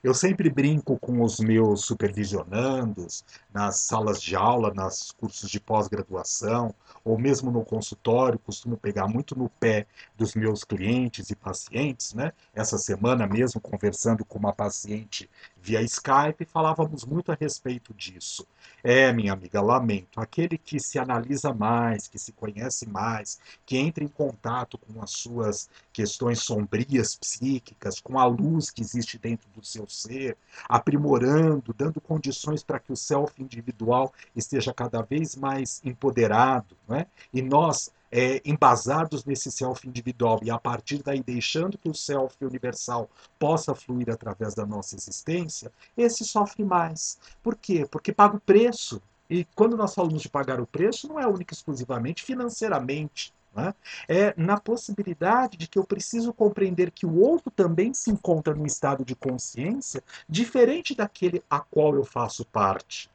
Eu 0.03 0.15
sempre 0.15 0.51
brinco 0.51 0.99
com 0.99 1.23
os 1.23 1.41
meus 1.41 1.85
supervisionandos, 1.85 3.25
nas 3.53 3.81
salas 3.81 4.21
de 4.23 4.37
aula, 4.37 4.73
nos 4.73 5.11
cursos 5.13 5.51
de 5.51 5.59
pós-graduação, 5.59 6.75
ou 7.05 7.19
mesmo 7.19 7.51
no 7.51 7.65
consultório, 7.65 8.39
costumo 8.39 8.77
pegar 8.77 9.09
muito 9.09 9.37
no 9.39 9.49
pé 9.49 9.87
dos 10.17 10.35
meus 10.35 10.65
clientes 10.65 11.31
e 11.31 11.37
pacientes, 11.37 12.15
né? 12.15 12.33
Essa 12.55 12.79
semana 12.79 13.27
mesmo, 13.27 13.61
conversando 13.61 14.25
com 14.25 14.39
uma 14.39 14.53
paciente 14.53 15.29
via 15.63 15.83
Skype, 15.83 16.45
falávamos 16.45 17.05
muito 17.05 17.33
a 17.33 17.37
respeito 17.39 17.93
disso. 17.95 18.47
É, 18.83 19.13
minha 19.13 19.33
amiga, 19.33 19.61
lamento. 19.61 20.21
Aquele 20.21 20.57
que 20.57 20.79
se 20.79 20.99
analisa 20.99 21.53
mais, 21.53 22.07
que 22.07 22.19
se 22.19 22.33
conhece 22.33 22.89
mais, 22.89 23.39
que 23.67 23.77
entra 23.77 24.05
em 24.05 24.09
contato 24.09 24.79
com 24.79 25.03
as 25.03 25.11
suas 25.11 25.69
questões 25.93 26.41
sombrias 26.41 27.17
psíquicas, 27.17 28.01
com 28.01 28.19
a 28.19 28.25
luz 28.25 28.71
que 28.71 28.83
existe 28.83 29.19
dentro 29.19 29.49
do 29.51 29.65
seu 29.65 29.87
ser, 29.89 30.37
aprimorando, 30.69 31.75
dando 31.75 32.01
condições 32.01 32.63
para 32.63 32.79
que 32.79 32.93
o 32.93 32.97
self 32.97 33.41
individual 33.43 34.13
esteja 34.35 34.73
cada 34.73 35.03
vez 35.03 35.35
mais 35.37 35.81
empoderado, 35.85 36.77
né? 36.89 37.07
E 37.33 37.43
nós 37.43 37.91
é, 38.11 38.41
embasados 38.45 39.25
nesse 39.25 39.51
self 39.51 39.87
individual 39.87 40.41
e 40.43 40.51
a 40.51 40.59
partir 40.59 41.03
daí 41.03 41.23
deixando 41.23 41.79
que 41.79 41.89
o 41.89 41.95
self 41.95 42.37
universal 42.41 43.09
possa 43.39 43.75
fluir 43.75 44.11
através 44.11 44.55
da 44.55 44.65
nossa 44.65 44.97
existência, 44.97 45.71
esse 45.97 46.25
sofre 46.25 46.65
mais. 46.65 47.19
Por 47.43 47.57
quê? 47.57 47.87
Porque 47.91 48.13
paga 48.13 48.37
o 48.37 48.41
preço. 48.41 49.01
E 49.31 49.45
quando 49.55 49.77
nós 49.77 49.95
falamos 49.95 50.23
de 50.23 50.29
pagar 50.29 50.61
o 50.61 50.67
preço, 50.67 51.07
não 51.07 51.21
é 51.21 51.27
única 51.27 51.53
exclusivamente 51.53 52.23
financeiramente. 52.25 53.33
Né? 53.55 53.75
É 54.09 54.35
na 54.37 54.59
possibilidade 54.59 55.57
de 55.57 55.67
que 55.67 55.79
eu 55.79 55.85
preciso 55.85 56.33
compreender 56.33 56.91
que 56.91 57.05
o 57.05 57.19
outro 57.21 57.51
também 57.51 57.93
se 57.93 58.11
encontra 58.11 58.55
num 58.55 58.67
estado 58.67 59.05
de 59.05 59.15
consciência 59.15 60.03
diferente 60.29 60.95
daquele 60.95 61.43
a 61.51 61.61
qual 61.61 61.95
eu 61.95 62.05
faço 62.05 62.45
parte. 62.45 63.11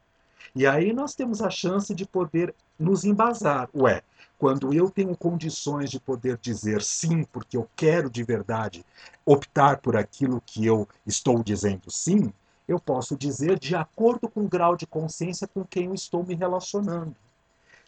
E 0.54 0.66
aí 0.66 0.92
nós 0.92 1.14
temos 1.14 1.42
a 1.42 1.50
chance 1.50 1.92
de 1.94 2.06
poder 2.06 2.54
nos 2.78 3.04
embasar. 3.04 3.68
Ué, 3.74 4.02
quando 4.44 4.74
eu 4.74 4.90
tenho 4.90 5.16
condições 5.16 5.90
de 5.90 5.98
poder 5.98 6.36
dizer 6.36 6.82
sim, 6.82 7.24
porque 7.32 7.56
eu 7.56 7.66
quero 7.74 8.10
de 8.10 8.22
verdade 8.22 8.84
optar 9.24 9.78
por 9.78 9.96
aquilo 9.96 10.38
que 10.44 10.66
eu 10.66 10.86
estou 11.06 11.42
dizendo 11.42 11.90
sim, 11.90 12.30
eu 12.68 12.78
posso 12.78 13.16
dizer 13.16 13.58
de 13.58 13.74
acordo 13.74 14.28
com 14.28 14.42
o 14.42 14.48
grau 14.48 14.76
de 14.76 14.86
consciência 14.86 15.48
com 15.48 15.64
quem 15.64 15.86
eu 15.86 15.94
estou 15.94 16.22
me 16.22 16.34
relacionando. 16.34 17.16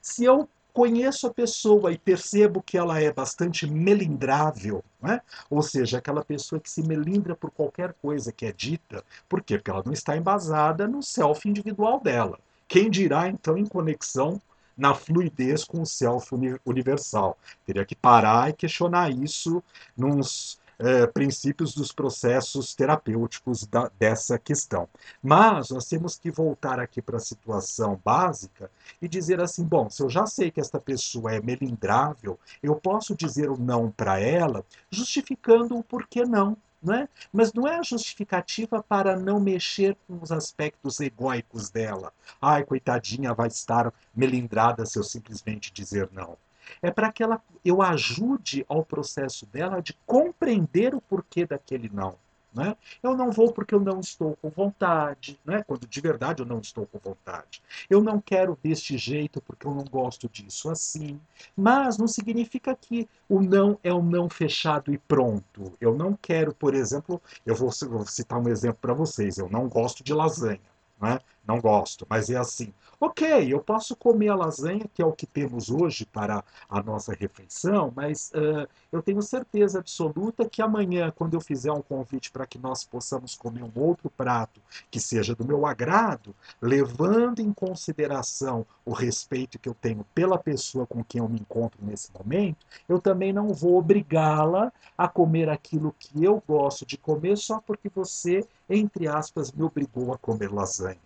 Se 0.01 0.25
eu 0.25 0.49
conheço 0.73 1.27
a 1.27 1.35
pessoa 1.35 1.93
e 1.93 1.99
percebo 1.99 2.63
que 2.63 2.79
ela 2.79 2.99
é 2.99 3.13
bastante 3.13 3.67
melindrável, 3.67 4.83
né? 4.99 5.21
ou 5.51 5.61
seja, 5.61 5.99
aquela 5.99 6.25
pessoa 6.25 6.59
que 6.59 6.71
se 6.71 6.83
melindra 6.83 7.37
por 7.37 7.51
qualquer 7.51 7.93
coisa 8.01 8.33
que 8.33 8.47
é 8.47 8.53
dita, 8.53 9.05
por 9.29 9.43
quê? 9.43 9.59
Porque 9.59 9.71
ela 9.71 9.83
não 9.85 9.93
está 9.93 10.17
embasada 10.17 10.89
no 10.89 11.03
self 11.03 11.47
individual 11.47 12.01
dela. 12.01 12.39
Quem 12.67 12.89
dirá 12.91 13.29
então 13.29 13.59
em 13.59 13.67
conexão 13.67 14.41
na 14.77 14.95
fluidez 14.95 15.65
com 15.65 15.83
o 15.83 15.87
self 15.87 16.31
universal. 16.65 17.39
Teria 17.65 17.85
que 17.85 17.95
parar 17.95 18.51
e 18.51 18.53
questionar 18.53 19.11
isso 19.11 19.63
nos 19.97 20.59
é, 20.79 21.07
princípios 21.07 21.75
dos 21.75 21.91
processos 21.91 22.75
terapêuticos 22.75 23.67
da, 23.67 23.91
dessa 23.99 24.39
questão. 24.39 24.89
Mas 25.23 25.71
nós 25.71 25.87
temos 25.87 26.19
que 26.19 26.31
voltar 26.31 26.79
aqui 26.79 27.01
para 27.01 27.17
a 27.17 27.21
situação 27.21 28.01
básica 28.05 28.71
e 29.01 29.09
dizer 29.09 29.41
assim: 29.41 29.65
bom, 29.65 29.89
se 29.89 30.03
eu 30.03 30.11
já 30.11 30.27
sei 30.27 30.51
que 30.51 30.61
esta 30.61 30.79
pessoa 30.79 31.33
é 31.33 31.41
melindrável, 31.41 32.39
eu 32.63 32.77
posso 32.77 33.15
dizer 33.15 33.51
o 33.51 33.57
não 33.57 33.91
para 33.91 34.21
ela, 34.21 34.65
justificando 34.91 35.77
o 35.77 35.83
porquê 35.83 36.25
não. 36.25 36.57
Não 36.87 36.95
é? 36.95 37.09
Mas 37.33 37.53
não 37.53 37.67
é 37.67 37.79
a 37.79 37.83
justificativa 37.83 38.81
para 38.81 39.17
não 39.17 39.41
mexer 39.41 39.97
com 40.07 40.23
os 40.23 40.31
aspectos 40.31 41.01
egóicos 41.01 41.69
dela. 41.69 42.13
Ai, 42.41 42.65
coitadinha, 42.65 43.35
vai 43.35 43.49
estar 43.49 43.93
melindrada 44.15 44.87
se 44.87 44.97
eu 44.97 45.03
simplesmente 45.03 45.73
dizer 45.73 46.09
não. 46.13 46.39
É 46.81 46.93
para 46.93 47.11
que 47.11 47.25
ela, 47.25 47.43
eu 47.65 47.83
ajude 47.83 48.65
ao 48.69 48.85
processo 48.85 49.47
dela 49.47 49.81
de 49.81 49.95
compreender 50.07 50.95
o 50.95 51.01
porquê 51.01 51.45
daquele 51.45 51.89
não. 51.93 52.17
Né? 52.57 52.75
Eu 53.03 53.15
não 53.15 53.31
vou 53.31 53.53
porque 53.53 53.75
eu 53.75 53.81
não 53.81 54.01
estou 54.01 54.35
com 54.41 54.49
vontade, 54.49 55.39
né? 55.45 55.63
quando 55.67 55.87
de 55.87 56.01
verdade 56.01 56.41
eu 56.41 56.47
não 56.47 56.59
estou 56.59 56.87
com 56.87 56.99
vontade. 56.99 57.63
Eu 57.91 58.01
não 58.03 58.19
quero 58.19 58.59
deste 58.63 58.97
jeito 58.97 59.43
porque 59.43 59.67
eu 59.67 59.75
não 59.75 59.85
gosto 59.85 60.27
disso 60.27 60.71
assim. 60.71 61.21
Mas 61.55 61.99
não 61.99 62.09
significa 62.09 62.75
que 62.75 63.07
o 63.29 63.43
não 63.43 63.79
é 63.85 63.93
um 63.93 64.03
não 64.03 64.31
fechado 64.31 64.91
e 64.91 64.97
pronto. 64.97 65.77
Eu 65.79 65.95
não 65.95 66.17
quero, 66.17 66.55
por 66.55 66.75
exemplo, 66.75 67.21
eu 67.45 67.55
vou, 67.55 67.71
vou 67.91 68.07
citar 68.07 68.41
um 68.41 68.49
exemplo 68.49 68.79
para 68.81 68.95
vocês. 68.95 69.37
Eu 69.37 69.51
não 69.51 69.69
gosto 69.69 70.03
de 70.03 70.15
lasanha. 70.15 70.61
Né? 70.99 71.19
Não 71.47 71.61
gosto, 71.61 72.07
mas 72.11 72.29
é 72.29 72.37
assim. 72.37 72.75
Ok, 72.99 73.53
eu 73.53 73.61
posso 73.61 73.95
comer 73.95 74.31
a 74.31 74.35
lasanha, 74.35 74.89
que 74.93 75.01
é 75.01 75.07
o 75.07 75.13
que 75.13 75.27
temos 75.27 75.71
hoje 75.71 76.05
para 76.07 76.43
a 76.69 76.83
nossa 76.83 77.13
refeição, 77.13 77.93
mas 77.95 78.33
uh, 78.33 78.67
eu 78.91 79.03
tenho 79.03 79.23
certeza 79.23 79.79
absoluta 79.79 80.49
que 80.49 80.61
amanhã, 80.61 81.13
quando 81.15 81.35
eu 81.35 81.41
fizer 81.41 81.71
um 81.71 81.83
convite 81.83 82.31
para 82.33 82.47
que 82.47 82.59
nós 82.59 82.85
possamos 82.85 83.35
comer 83.35 83.63
um 83.63 83.71
outro 83.77 84.11
prato 84.11 84.61
que 84.91 84.99
seja 84.99 85.35
do 85.35 85.47
meu 85.47 85.67
agrado, 85.67 86.35
levando 86.61 87.41
em 87.41 87.53
consideração 87.53 88.67
o 88.85 88.93
respeito 88.93 89.59
que 89.59 89.69
eu 89.69 89.75
tenho 89.75 90.05
pela 90.15 90.39
pessoa 90.39 90.87
com 90.87 91.05
quem 91.05 91.21
eu 91.21 91.29
me 91.29 91.39
encontro 91.39 91.79
nesse 91.85 92.11
momento, 92.13 92.67
eu 92.89 92.99
também 93.01 93.33
não 93.33 93.49
vou 93.55 93.79
obrigá-la 93.79 94.73
a 94.99 95.07
comer 95.07 95.49
aquilo 95.49 95.95
que 95.99 96.25
eu 96.25 96.43
gosto 96.49 96.85
de 96.85 96.97
comer 96.97 97.37
só 97.37 97.61
porque 97.61 97.89
você, 97.89 98.45
entre 98.69 99.07
aspas, 99.07 99.53
me 99.53 99.63
obrigou 99.63 100.13
a 100.13 100.19
comer 100.19 100.53
lasanha. 100.53 101.06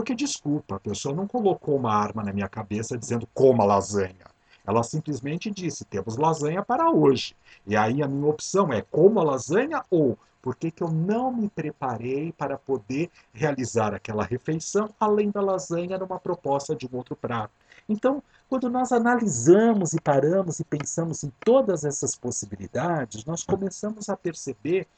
Porque, 0.00 0.14
desculpa, 0.14 0.76
a 0.76 0.80
pessoa 0.80 1.14
não 1.14 1.26
colocou 1.26 1.76
uma 1.76 1.92
arma 1.92 2.24
na 2.24 2.32
minha 2.32 2.48
cabeça 2.48 2.96
dizendo 2.96 3.28
coma 3.34 3.66
lasanha. 3.66 4.24
Ela 4.66 4.82
simplesmente 4.82 5.50
disse: 5.50 5.84
temos 5.84 6.16
lasanha 6.16 6.62
para 6.62 6.90
hoje. 6.90 7.36
E 7.66 7.76
aí 7.76 8.02
a 8.02 8.08
minha 8.08 8.26
opção 8.26 8.72
é 8.72 8.80
como 8.80 9.20
a 9.20 9.22
lasanha 9.22 9.84
ou 9.90 10.18
por 10.40 10.56
que, 10.56 10.70
que 10.70 10.82
eu 10.82 10.90
não 10.90 11.30
me 11.30 11.50
preparei 11.50 12.32
para 12.32 12.56
poder 12.56 13.10
realizar 13.30 13.92
aquela 13.92 14.24
refeição, 14.24 14.88
além 14.98 15.30
da 15.30 15.42
lasanha, 15.42 15.98
numa 15.98 16.18
proposta 16.18 16.74
de 16.74 16.86
um 16.86 16.96
outro 16.96 17.14
prato. 17.14 17.52
Então, 17.86 18.22
quando 18.48 18.70
nós 18.70 18.92
analisamos 18.92 19.92
e 19.92 20.00
paramos 20.00 20.60
e 20.60 20.64
pensamos 20.64 21.22
em 21.24 21.32
todas 21.44 21.84
essas 21.84 22.16
possibilidades, 22.16 23.22
nós 23.26 23.44
começamos 23.44 24.08
a 24.08 24.16
perceber 24.16 24.88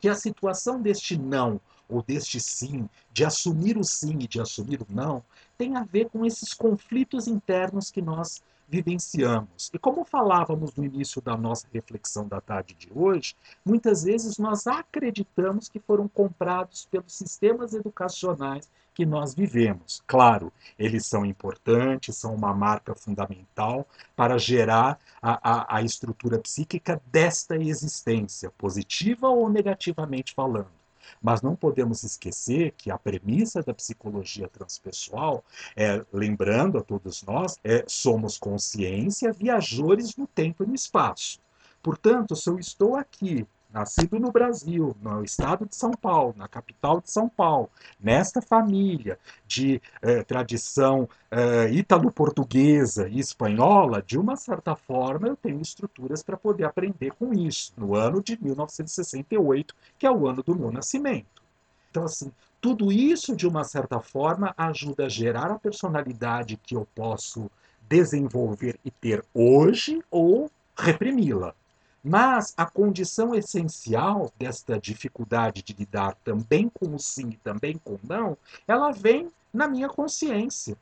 que 0.00 0.08
a 0.08 0.14
situação 0.14 0.80
deste 0.80 1.18
não 1.18 1.60
ou 1.92 2.02
deste 2.02 2.40
sim, 2.40 2.88
de 3.12 3.24
assumir 3.24 3.76
o 3.76 3.84
sim 3.84 4.18
e 4.20 4.26
de 4.26 4.40
assumir 4.40 4.80
o 4.80 4.86
não, 4.88 5.22
tem 5.56 5.76
a 5.76 5.84
ver 5.84 6.08
com 6.08 6.24
esses 6.24 6.54
conflitos 6.54 7.26
internos 7.26 7.90
que 7.90 8.00
nós 8.00 8.42
vivenciamos. 8.72 9.70
E 9.74 9.78
como 9.78 10.02
falávamos 10.02 10.74
no 10.74 10.82
início 10.82 11.20
da 11.20 11.36
nossa 11.36 11.66
reflexão 11.70 12.26
da 12.26 12.40
tarde 12.40 12.74
de 12.74 12.88
hoje, 12.94 13.36
muitas 13.62 14.02
vezes 14.04 14.38
nós 14.38 14.66
acreditamos 14.66 15.68
que 15.68 15.78
foram 15.78 16.08
comprados 16.08 16.86
pelos 16.90 17.12
sistemas 17.12 17.74
educacionais 17.74 18.70
que 18.94 19.04
nós 19.04 19.34
vivemos. 19.34 20.02
Claro, 20.06 20.50
eles 20.78 21.06
são 21.06 21.24
importantes, 21.24 22.16
são 22.16 22.34
uma 22.34 22.54
marca 22.54 22.94
fundamental 22.94 23.86
para 24.16 24.38
gerar 24.38 24.98
a, 25.20 25.76
a, 25.76 25.76
a 25.76 25.82
estrutura 25.82 26.38
psíquica 26.38 27.00
desta 27.06 27.56
existência, 27.56 28.50
positiva 28.50 29.28
ou 29.28 29.50
negativamente 29.50 30.34
falando. 30.34 30.81
Mas 31.20 31.42
não 31.42 31.54
podemos 31.56 32.02
esquecer 32.02 32.72
que 32.72 32.90
a 32.90 32.98
premissa 32.98 33.62
da 33.62 33.74
psicologia 33.74 34.48
transpessoal 34.48 35.44
é, 35.76 36.04
lembrando 36.12 36.78
a 36.78 36.82
todos 36.82 37.22
nós, 37.22 37.56
é 37.64 37.84
somos 37.86 38.38
consciência, 38.38 39.32
viajores 39.32 40.16
no 40.16 40.26
tempo 40.26 40.64
e 40.64 40.66
no 40.66 40.74
espaço. 40.74 41.40
Portanto, 41.82 42.36
se 42.36 42.48
eu 42.48 42.58
estou 42.58 42.94
aqui 42.94 43.46
nascido 43.72 44.18
no 44.18 44.30
Brasil, 44.30 44.94
no 45.00 45.24
estado 45.24 45.66
de 45.66 45.74
São 45.74 45.92
Paulo, 45.92 46.34
na 46.36 46.46
capital 46.46 47.00
de 47.00 47.10
São 47.10 47.28
Paulo, 47.28 47.70
nesta 47.98 48.42
família 48.42 49.18
de 49.46 49.80
eh, 50.02 50.22
tradição 50.22 51.08
eh, 51.30 51.70
ítalo-portuguesa 51.70 53.08
e 53.08 53.18
espanhola, 53.18 54.02
de 54.02 54.18
uma 54.18 54.36
certa 54.36 54.76
forma 54.76 55.28
eu 55.28 55.36
tenho 55.36 55.60
estruturas 55.60 56.22
para 56.22 56.36
poder 56.36 56.64
aprender 56.64 57.12
com 57.12 57.32
isso, 57.32 57.72
no 57.76 57.94
ano 57.94 58.22
de 58.22 58.38
1968, 58.42 59.74
que 59.98 60.06
é 60.06 60.10
o 60.10 60.26
ano 60.26 60.42
do 60.42 60.54
meu 60.54 60.70
nascimento. 60.70 61.42
Então, 61.90 62.04
assim, 62.04 62.32
tudo 62.60 62.92
isso, 62.92 63.34
de 63.34 63.46
uma 63.46 63.64
certa 63.64 64.00
forma, 64.00 64.54
ajuda 64.56 65.06
a 65.06 65.08
gerar 65.08 65.50
a 65.50 65.58
personalidade 65.58 66.56
que 66.56 66.76
eu 66.76 66.86
posso 66.94 67.50
desenvolver 67.88 68.78
e 68.84 68.90
ter 68.90 69.24
hoje 69.34 70.00
ou 70.10 70.50
reprimi-la. 70.76 71.54
Mas 72.02 72.52
a 72.56 72.66
condição 72.66 73.34
essencial 73.34 74.32
desta 74.36 74.78
dificuldade 74.78 75.62
de 75.62 75.72
lidar 75.72 76.16
também 76.24 76.68
com 76.68 76.94
o 76.94 76.98
sim 76.98 77.30
e 77.30 77.36
também 77.36 77.78
com 77.78 77.92
o 77.92 78.00
não, 78.02 78.36
ela 78.66 78.90
vem 78.90 79.30
na 79.52 79.68
minha 79.68 79.88
consciência. 79.88 80.76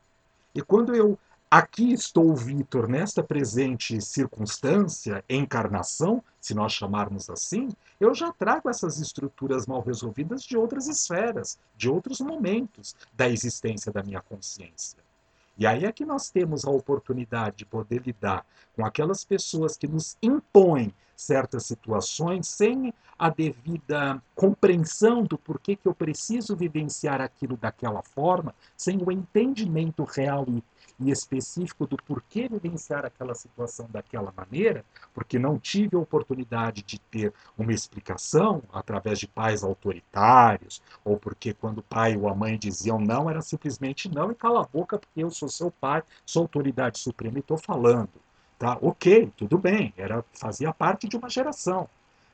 E 0.54 0.62
quando 0.62 0.94
eu 0.94 1.18
aqui 1.50 1.92
estou, 1.92 2.34
Vitor, 2.34 2.88
nesta 2.88 3.22
presente 3.22 4.00
circunstância, 4.00 5.22
encarnação, 5.28 6.22
se 6.40 6.54
nós 6.54 6.72
chamarmos 6.72 7.28
assim, 7.28 7.68
eu 8.00 8.14
já 8.14 8.32
trago 8.32 8.70
essas 8.70 8.98
estruturas 8.98 9.66
mal 9.66 9.82
resolvidas 9.82 10.42
de 10.42 10.56
outras 10.56 10.88
esferas, 10.88 11.58
de 11.76 11.90
outros 11.90 12.20
momentos 12.20 12.96
da 13.12 13.28
existência 13.28 13.92
da 13.92 14.02
minha 14.02 14.22
consciência. 14.22 14.98
E 15.58 15.66
aí 15.66 15.84
é 15.84 15.92
que 15.92 16.06
nós 16.06 16.30
temos 16.30 16.64
a 16.64 16.70
oportunidade 16.70 17.56
de 17.58 17.66
poder 17.66 18.00
lidar 18.00 18.46
com 18.74 18.86
aquelas 18.86 19.24
pessoas 19.24 19.76
que 19.76 19.86
nos 19.86 20.16
impõem 20.22 20.94
certas 21.20 21.66
situações 21.66 22.48
sem 22.48 22.92
a 23.18 23.28
devida 23.28 24.22
compreensão 24.34 25.22
do 25.22 25.36
porquê 25.36 25.76
que 25.76 25.86
eu 25.86 25.94
preciso 25.94 26.56
vivenciar 26.56 27.20
aquilo 27.20 27.56
daquela 27.56 28.02
forma, 28.02 28.54
sem 28.76 28.98
o 29.02 29.12
entendimento 29.12 30.04
real 30.04 30.46
e 30.48 30.62
e 31.00 31.10
específico 31.10 31.86
do 31.86 31.96
porquê 31.96 32.46
vivenciar 32.46 33.06
aquela 33.06 33.34
situação 33.34 33.88
daquela 33.90 34.32
maneira, 34.36 34.84
porque 35.14 35.38
não 35.38 35.58
tive 35.58 35.96
a 35.96 36.00
oportunidade 36.00 36.82
de 36.82 36.98
ter 36.98 37.32
uma 37.56 37.72
explicação 37.72 38.62
através 38.70 39.18
de 39.18 39.26
pais 39.26 39.64
autoritários, 39.64 40.82
ou 41.02 41.16
porque 41.16 41.54
quando 41.54 41.78
o 41.78 41.82
pai 41.82 42.16
ou 42.16 42.28
a 42.28 42.34
mãe 42.34 42.58
diziam 42.58 43.00
não, 43.00 43.30
era 43.30 43.40
simplesmente 43.40 44.14
não 44.14 44.30
e 44.30 44.34
cala 44.34 44.60
a 44.60 44.66
boca 44.66 44.98
porque 44.98 45.24
eu 45.24 45.30
sou 45.30 45.48
seu 45.48 45.70
pai, 45.70 46.02
sou 46.26 46.42
autoridade 46.42 46.98
suprema 46.98 47.38
e 47.38 47.40
estou 47.40 47.56
falando. 47.56 48.10
Tá? 48.60 48.76
Ok, 48.82 49.32
tudo 49.38 49.56
bem, 49.56 49.94
era, 49.96 50.22
fazia 50.34 50.70
parte 50.70 51.08
de 51.08 51.16
uma 51.16 51.30
geração. 51.30 51.88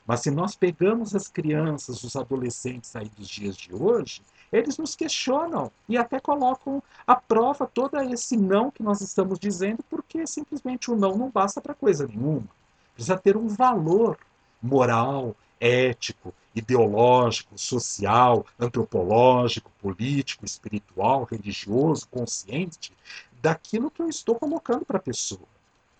Mas 0.05 0.19
se 0.19 0.29
nós 0.29 0.57
pegamos 0.57 1.15
as 1.15 1.29
crianças, 1.29 2.03
os 2.03 2.17
adolescentes 2.17 2.93
aí 2.97 3.07
dos 3.07 3.29
dias 3.29 3.55
de 3.55 3.73
hoje, 3.73 4.21
eles 4.51 4.77
nos 4.77 4.93
questionam 4.93 5.71
e 5.87 5.97
até 5.97 6.19
colocam 6.19 6.83
à 7.07 7.15
prova 7.15 7.65
todo 7.65 7.97
esse 8.01 8.35
não 8.35 8.69
que 8.69 8.83
nós 8.83 8.99
estamos 8.99 9.39
dizendo, 9.39 9.81
porque 9.89 10.27
simplesmente 10.27 10.91
o 10.91 10.97
não 10.97 11.17
não 11.17 11.29
basta 11.29 11.61
para 11.61 11.73
coisa 11.73 12.05
nenhuma. 12.05 12.49
Precisa 12.93 13.17
ter 13.17 13.37
um 13.37 13.47
valor 13.47 14.17
moral, 14.61 15.33
ético, 15.61 16.33
ideológico, 16.53 17.57
social, 17.57 18.45
antropológico, 18.59 19.71
político, 19.81 20.43
espiritual, 20.43 21.23
religioso, 21.23 22.05
consciente 22.09 22.91
daquilo 23.41 23.89
que 23.89 24.01
eu 24.01 24.09
estou 24.09 24.35
colocando 24.35 24.83
para 24.83 24.97
a 24.97 25.01
pessoa. 25.01 25.47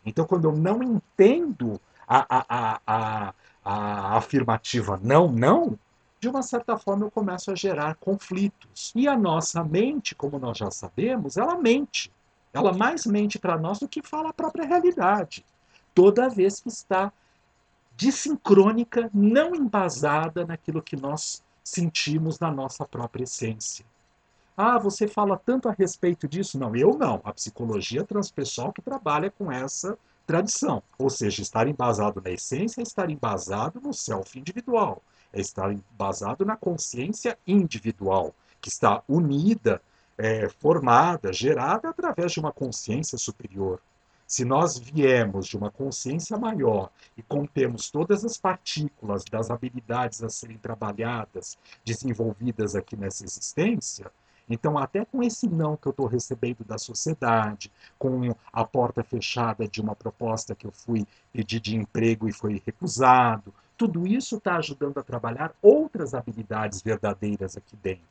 Então, 0.08 0.26
quando 0.26 0.46
eu 0.46 0.56
não 0.56 0.82
entendo 0.82 1.80
a, 2.08 2.26
a, 2.30 2.80
a, 2.88 3.34
a, 3.64 4.18
afirmativa 4.18 4.98
não, 5.04 5.30
não, 5.30 5.78
de 6.20 6.30
uma 6.30 6.42
certa 6.42 6.78
forma 6.78 7.06
eu 7.06 7.12
começo 7.12 7.52
a 7.52 7.56
gerar 7.56 7.96
conflitos. 7.96 8.94
E 8.96 9.08
a 9.08 9.18
nossa 9.18 9.64
mente, 9.64 10.16
como 10.16 10.40
nós 10.40 10.58
já 10.58 10.72
sabemos, 10.72 11.36
ela 11.36 11.58
mente. 11.58 12.12
Ela 12.54 12.74
mais 12.74 13.06
mente 13.06 13.38
para 13.38 13.58
nós 13.58 13.80
do 13.80 13.88
que 13.88 14.02
fala 14.02 14.30
a 14.30 14.34
própria 14.34 14.66
realidade. 14.66 15.46
Toda 15.94 16.30
vez 16.30 16.62
que 16.62 16.70
está 16.70 17.12
desincrônica, 17.98 19.10
não 19.14 19.54
embasada 19.54 20.46
naquilo 20.46 20.82
que 20.82 20.96
nós 20.96 21.44
sentimos 21.64 22.40
na 22.40 22.50
nossa 22.50 22.86
própria 22.86 23.26
essência. 23.26 23.86
Ah, 24.58 24.80
você 24.80 25.08
fala 25.08 25.38
tanto 25.38 25.70
a 25.70 25.72
respeito 25.72 26.28
disso? 26.28 26.58
Não, 26.60 26.76
eu 26.76 26.98
não. 26.98 27.22
A 27.24 27.32
psicologia 27.32 28.04
transpessoal 28.04 28.74
que 28.74 28.82
trabalha 28.82 29.32
com 29.32 29.52
essa 29.52 29.98
tradição. 30.26 30.82
Ou 30.98 31.10
seja, 31.10 31.42
estar 31.42 31.68
embasado 31.68 32.22
na 32.22 32.32
essência 32.32 32.82
é 32.82 32.84
estar 32.84 33.10
embasado 33.10 33.80
no 33.80 33.94
self 33.94 34.38
individual 34.38 35.02
é 35.34 35.42
estar 35.42 35.72
embasado 35.72 36.46
na 36.46 36.56
consciência 36.56 37.38
individual, 37.46 38.34
que 38.62 38.70
está 38.70 39.04
unida, 39.08 39.82
é, 40.18 40.50
formada, 40.50 41.32
gerada 41.32 41.90
através 41.90 42.32
de 42.32 42.40
uma 42.40 42.52
consciência 42.52 43.18
superior. 43.18 43.80
Se 44.26 44.44
nós 44.44 44.78
viemos 44.78 45.48
de 45.48 45.56
uma 45.56 45.72
consciência 45.72 46.38
maior 46.38 46.90
e 47.16 47.22
contemos 47.22 47.90
todas 47.90 48.26
as 48.26 48.38
partículas 48.38 49.24
das 49.24 49.50
habilidades 49.50 50.22
a 50.22 50.30
serem 50.30 50.58
trabalhadas, 50.58 51.58
desenvolvidas 51.86 52.76
aqui 52.76 52.98
nessa 52.98 53.24
existência, 53.24 54.12
então, 54.50 54.78
até 54.78 55.04
com 55.04 55.22
esse 55.22 55.48
não 55.48 55.76
que 55.76 55.88
eu 55.88 55.92
estou 55.92 56.06
recebendo 56.06 56.64
da 56.64 56.78
sociedade, 56.78 57.72
com 58.00 58.34
a 58.52 58.64
porta 58.64 59.04
fechada 59.04 59.68
de 59.68 59.82
uma 59.82 59.96
proposta 59.96 60.56
que 60.56 60.66
eu 60.66 60.72
fui 60.72 61.06
pedir 61.34 61.60
de 61.60 61.76
emprego 61.76 62.30
e 62.30 62.34
foi 62.34 62.62
recusado, 62.66 63.54
tudo 63.78 64.08
isso 64.08 64.38
está 64.38 64.56
ajudando 64.56 64.98
a 64.98 65.04
trabalhar 65.04 65.54
outras 65.62 66.14
habilidades 66.14 66.82
verdadeiras 66.82 67.58
aqui 67.58 67.76
dentro. 67.76 68.04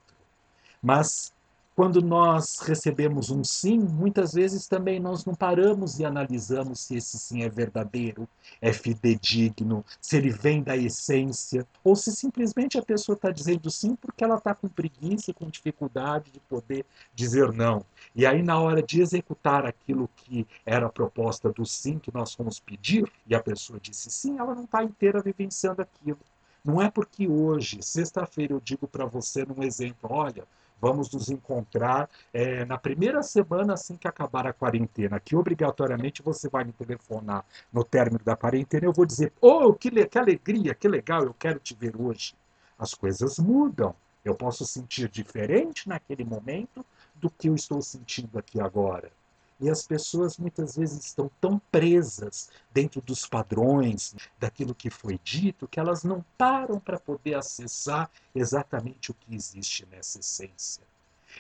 Mas 0.83 1.33
quando 1.77 2.01
nós 2.01 2.59
recebemos 2.61 3.29
um 3.29 3.45
sim, 3.45 3.79
muitas 3.79 4.33
vezes 4.33 4.67
também 4.67 4.99
nós 4.99 5.27
não 5.27 5.35
paramos 5.35 5.99
e 6.01 6.07
analisamos 6.07 6.81
se 6.81 6.97
esse 6.97 7.19
sim 7.19 7.43
é 7.43 7.51
verdadeiro, 7.51 8.27
é 8.63 8.73
fidedigno, 8.73 9.85
se 10.01 10.17
ele 10.17 10.31
vem 10.31 10.63
da 10.63 10.75
essência, 10.75 11.67
ou 11.85 11.95
se 11.95 12.17
simplesmente 12.17 12.79
a 12.79 12.83
pessoa 12.83 13.15
está 13.15 13.31
dizendo 13.31 13.71
sim 13.71 13.95
porque 13.95 14.25
ela 14.25 14.37
está 14.37 14.55
com 14.55 14.69
preguiça 14.69 15.35
com 15.35 15.51
dificuldade 15.51 16.31
de 16.33 16.41
poder 16.41 16.87
dizer 17.15 17.53
não. 17.53 17.85
E 18.15 18.25
aí, 18.25 18.43
na 18.43 18.59
hora 18.59 18.83
de 18.83 19.03
executar 19.03 19.67
aquilo 19.67 20.09
que 20.17 20.47
era 20.65 20.87
a 20.87 20.91
proposta 20.91 21.53
do 21.53 21.67
sim 21.67 21.99
que 21.99 22.13
nós 22.15 22.33
fomos 22.33 22.59
pedir, 22.59 23.05
e 23.27 23.35
a 23.35 23.43
pessoa 23.43 23.79
disse 23.79 24.11
sim, 24.11 24.39
ela 24.39 24.55
não 24.55 24.65
está 24.65 24.83
inteira 24.83 25.21
vivenciando 25.21 25.83
aquilo. 25.83 26.19
Não 26.67 26.83
é 26.83 26.91
porque 26.91 27.29
hoje, 27.29 27.81
sexta-feira, 27.81 28.53
eu 28.53 28.61
digo 28.61 28.89
para 28.89 29.07
você 29.07 29.47
num 29.47 29.63
exemplo, 29.63 30.11
olha, 30.13 30.45
Vamos 30.81 31.11
nos 31.11 31.31
encontrar 31.31 32.09
é, 32.33 32.65
na 32.67 32.77
primeira 32.77 33.23
semana 33.23 33.75
assim 33.75 33.97
que 33.97 34.07
acabar 34.07 34.47
a 34.47 34.53
quarentena, 34.53 35.19
que 35.19 35.35
obrigatoriamente 35.35 36.23
você 36.23 36.49
vai 36.51 36.65
me 36.65 36.73
telefonar 36.73 37.45
no 37.73 37.83
término 37.83 38.23
da 38.23 38.37
quarentena. 38.37 38.85
Eu 38.85 38.93
vou 38.93 39.07
dizer: 39.07 39.33
Oh, 39.41 39.73
que, 39.73 39.91
que 40.07 40.19
alegria, 40.19 40.75
que 40.75 40.87
legal, 40.87 41.25
eu 41.25 41.35
quero 41.35 41.59
te 41.59 41.75
ver 41.75 41.97
hoje. 41.99 42.35
As 42.79 42.93
coisas 42.93 43.39
mudam. 43.39 43.95
Eu 44.23 44.35
posso 44.35 44.67
sentir 44.67 45.09
diferente 45.09 45.89
naquele 45.89 46.25
momento 46.25 46.85
do 47.15 47.31
que 47.31 47.49
eu 47.49 47.55
estou 47.55 47.81
sentindo 47.81 48.39
aqui 48.39 48.61
agora. 48.61 49.11
E 49.59 49.71
as 49.71 49.87
pessoas 49.87 50.37
muitas 50.37 50.77
vezes 50.77 51.07
estão 51.07 51.31
tão 51.41 51.59
presas 51.71 52.51
dentro 52.73 53.01
dos 53.01 53.27
padrões, 53.27 54.15
daquilo 54.39 54.75
que 54.75 54.91
foi 54.91 55.19
dito, 55.25 55.67
que 55.67 55.81
elas 55.81 56.05
não 56.05 56.25
param 56.37 56.79
para 56.79 57.01
poder 57.01 57.35
acessar 57.35 58.11
exatamente 58.35 59.11
o 59.11 59.15
que 59.15 59.35
existe 59.35 59.87
nessa 59.91 60.19
essência. 60.19 60.83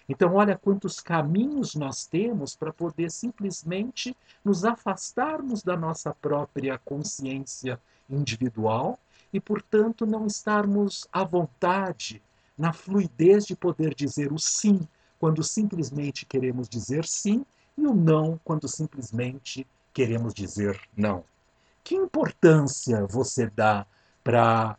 Então, 0.08 0.34
olha 0.34 0.56
quantos 0.56 1.00
caminhos 1.00 1.74
nós 1.74 2.06
temos 2.06 2.54
para 2.54 2.72
poder 2.72 3.10
simplesmente 3.10 4.16
nos 4.44 4.64
afastarmos 4.64 5.62
da 5.62 5.76
nossa 5.76 6.14
própria 6.14 6.78
consciência 6.78 7.80
individual 8.08 8.98
e, 9.32 9.40
portanto, 9.40 10.06
não 10.06 10.26
estarmos 10.26 11.06
à 11.12 11.24
vontade, 11.24 12.22
na 12.56 12.72
fluidez 12.72 13.46
de 13.46 13.56
poder 13.56 13.94
dizer 13.94 14.32
o 14.32 14.38
sim, 14.38 14.86
quando 15.18 15.42
simplesmente 15.42 16.24
queremos 16.24 16.68
dizer 16.68 17.04
sim 17.04 17.44
e 17.76 17.86
o 17.86 17.94
não 17.94 18.40
quando 18.44 18.68
simplesmente 18.68 19.66
queremos 19.92 20.34
dizer 20.34 20.80
não. 20.96 21.24
Que 21.82 21.94
importância 21.94 23.06
você 23.06 23.48
dá 23.48 23.86
para 24.22 24.76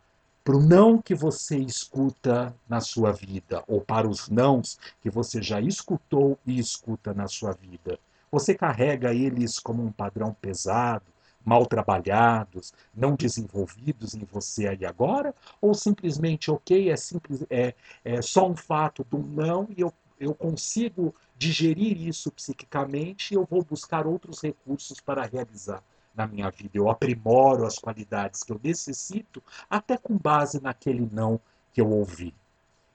o 0.47 0.59
não 0.59 1.01
que 1.01 1.15
você 1.15 1.57
escuta 1.57 2.55
na 2.67 2.81
sua 2.81 3.11
vida, 3.11 3.63
ou 3.67 3.81
para 3.81 4.07
os 4.07 4.29
nãos 4.29 4.77
que 5.01 5.09
você 5.09 5.41
já 5.41 5.59
escutou 5.61 6.37
e 6.45 6.59
escuta 6.59 7.13
na 7.13 7.27
sua 7.27 7.53
vida? 7.53 7.99
Você 8.31 8.53
carrega 8.53 9.13
eles 9.13 9.57
como 9.59 9.83
um 9.83 9.91
padrão 9.91 10.33
pesado, 10.33 11.05
mal 11.47 11.65
trabalhados, 11.65 12.73
não 12.93 13.15
desenvolvidos 13.15 14.13
em 14.13 14.25
você 14.25 14.67
aí 14.67 14.85
agora? 14.85 15.33
Ou 15.61 15.73
simplesmente, 15.73 16.51
ok, 16.51 16.89
é, 16.89 16.97
simples, 16.97 17.45
é, 17.49 17.73
é 18.03 18.21
só 18.21 18.49
um 18.49 18.55
fato 18.55 19.05
do 19.09 19.19
não 19.19 19.65
e 19.75 19.79
eu, 19.79 19.93
eu 20.19 20.33
consigo 20.33 21.13
digerir 21.37 22.01
isso 22.01 22.31
psiquicamente, 22.31 23.33
eu 23.33 23.45
vou 23.45 23.63
buscar 23.63 24.07
outros 24.07 24.41
recursos 24.41 24.99
para 24.99 25.25
realizar 25.25 25.83
na 26.15 26.25
minha 26.25 26.49
vida. 26.49 26.71
Eu 26.73 26.89
aprimoro 26.89 27.65
as 27.65 27.77
qualidades 27.77 28.43
que 28.43 28.51
eu 28.51 28.59
necessito, 28.63 29.41
até 29.69 29.97
com 29.97 30.17
base 30.17 30.61
naquele 30.61 31.07
não 31.11 31.39
que 31.71 31.79
eu 31.79 31.89
ouvi. 31.89 32.33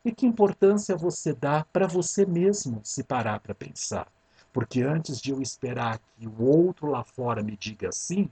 E 0.04 0.11
que 0.11 0.26
importância 0.26 0.96
você 0.96 1.32
dá 1.32 1.64
para 1.72 1.87
você 1.87 2.26
mesmo 2.26 2.80
se 2.82 3.04
parar 3.04 3.38
para 3.38 3.54
pensar? 3.54 4.08
Porque 4.52 4.82
antes 4.82 5.20
de 5.20 5.30
eu 5.30 5.40
esperar 5.40 6.00
que 6.18 6.26
o 6.26 6.42
outro 6.42 6.88
lá 6.88 7.04
fora 7.04 7.42
me 7.42 7.56
diga 7.56 7.90
sim, 7.92 8.28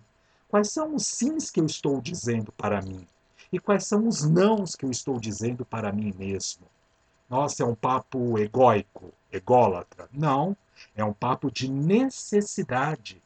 quais 0.49 0.71
são 0.71 0.97
os 0.97 1.07
sims 1.07 1.49
que 1.49 1.61
eu 1.61 1.67
estou 1.67 2.01
dizendo 2.01 2.51
para 2.53 2.83
mim? 2.83 3.07
E 3.53 3.59
quais 3.61 3.87
são 3.87 4.07
os 4.07 4.29
nãos 4.29 4.75
que 4.75 4.85
eu 4.85 4.91
estou 4.91 5.19
dizendo 5.21 5.65
para 5.65 5.93
mim 5.93 6.13
mesmo? 6.19 6.67
Nossa, 7.31 7.63
é 7.63 7.67
um 7.67 7.77
papo 7.77 8.37
egóico, 8.41 9.15
ególatra. 9.31 10.09
Não, 10.13 10.57
é 10.97 11.05
um 11.05 11.13
papo 11.13 11.49
de 11.49 11.71
necessidade. 11.71 13.23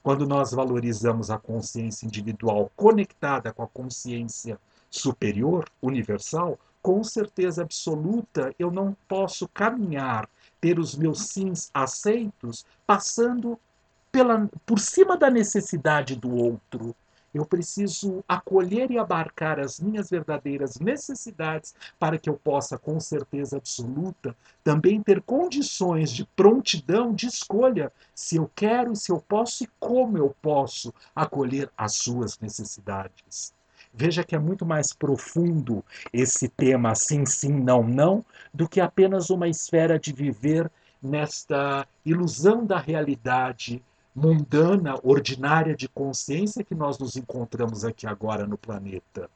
quando 0.00 0.26
nós 0.26 0.52
valorizamos 0.52 1.28
a 1.30 1.36
consciência 1.38 2.06
individual 2.06 2.70
conectada 2.74 3.52
com 3.52 3.62
a 3.62 3.68
consciência 3.68 4.58
superior, 4.88 5.68
universal, 5.82 6.58
com 6.80 7.02
certeza 7.04 7.62
absoluta 7.62 8.54
eu 8.58 8.70
não 8.70 8.96
posso 9.06 9.46
caminhar, 9.48 10.26
ter 10.60 10.78
os 10.78 10.94
meus 10.94 11.26
sims 11.26 11.68
aceitos, 11.74 12.64
passando 12.86 13.58
pela, 14.10 14.48
por 14.64 14.78
cima 14.78 15.16
da 15.16 15.28
necessidade 15.28 16.16
do 16.16 16.34
outro. 16.34 16.94
Eu 17.32 17.44
preciso 17.44 18.24
acolher 18.26 18.90
e 18.90 18.98
abarcar 18.98 19.60
as 19.60 19.78
minhas 19.78 20.08
verdadeiras 20.08 20.78
necessidades 20.78 21.74
para 21.98 22.18
que 22.18 22.28
eu 22.28 22.34
possa, 22.34 22.78
com 22.78 22.98
certeza 22.98 23.58
absoluta, 23.58 24.34
também 24.64 25.02
ter 25.02 25.20
condições 25.22 26.10
de 26.10 26.24
prontidão, 26.24 27.12
de 27.12 27.26
escolha, 27.26 27.92
se 28.14 28.36
eu 28.36 28.50
quero, 28.54 28.96
se 28.96 29.12
eu 29.12 29.20
posso 29.20 29.64
e 29.64 29.68
como 29.78 30.16
eu 30.16 30.34
posso 30.40 30.92
acolher 31.14 31.70
as 31.76 31.94
suas 31.94 32.38
necessidades. 32.38 33.52
Veja 33.92 34.24
que 34.24 34.34
é 34.34 34.38
muito 34.38 34.64
mais 34.64 34.92
profundo 34.92 35.84
esse 36.12 36.48
tema 36.48 36.94
sim, 36.94 37.26
sim, 37.26 37.52
não, 37.52 37.82
não, 37.82 38.24
do 38.52 38.68
que 38.68 38.80
apenas 38.80 39.30
uma 39.30 39.48
esfera 39.48 39.98
de 39.98 40.12
viver 40.12 40.70
nesta 41.02 41.86
ilusão 42.04 42.64
da 42.64 42.78
realidade 42.78 43.82
mundana, 44.18 44.98
ordinária 45.02 45.76
de 45.76 45.88
consciência 45.88 46.64
que 46.64 46.74
nós 46.74 46.98
nos 46.98 47.16
encontramos 47.16 47.84
aqui 47.84 48.06
agora 48.06 48.46
no 48.46 48.58
planeta. 48.58 49.30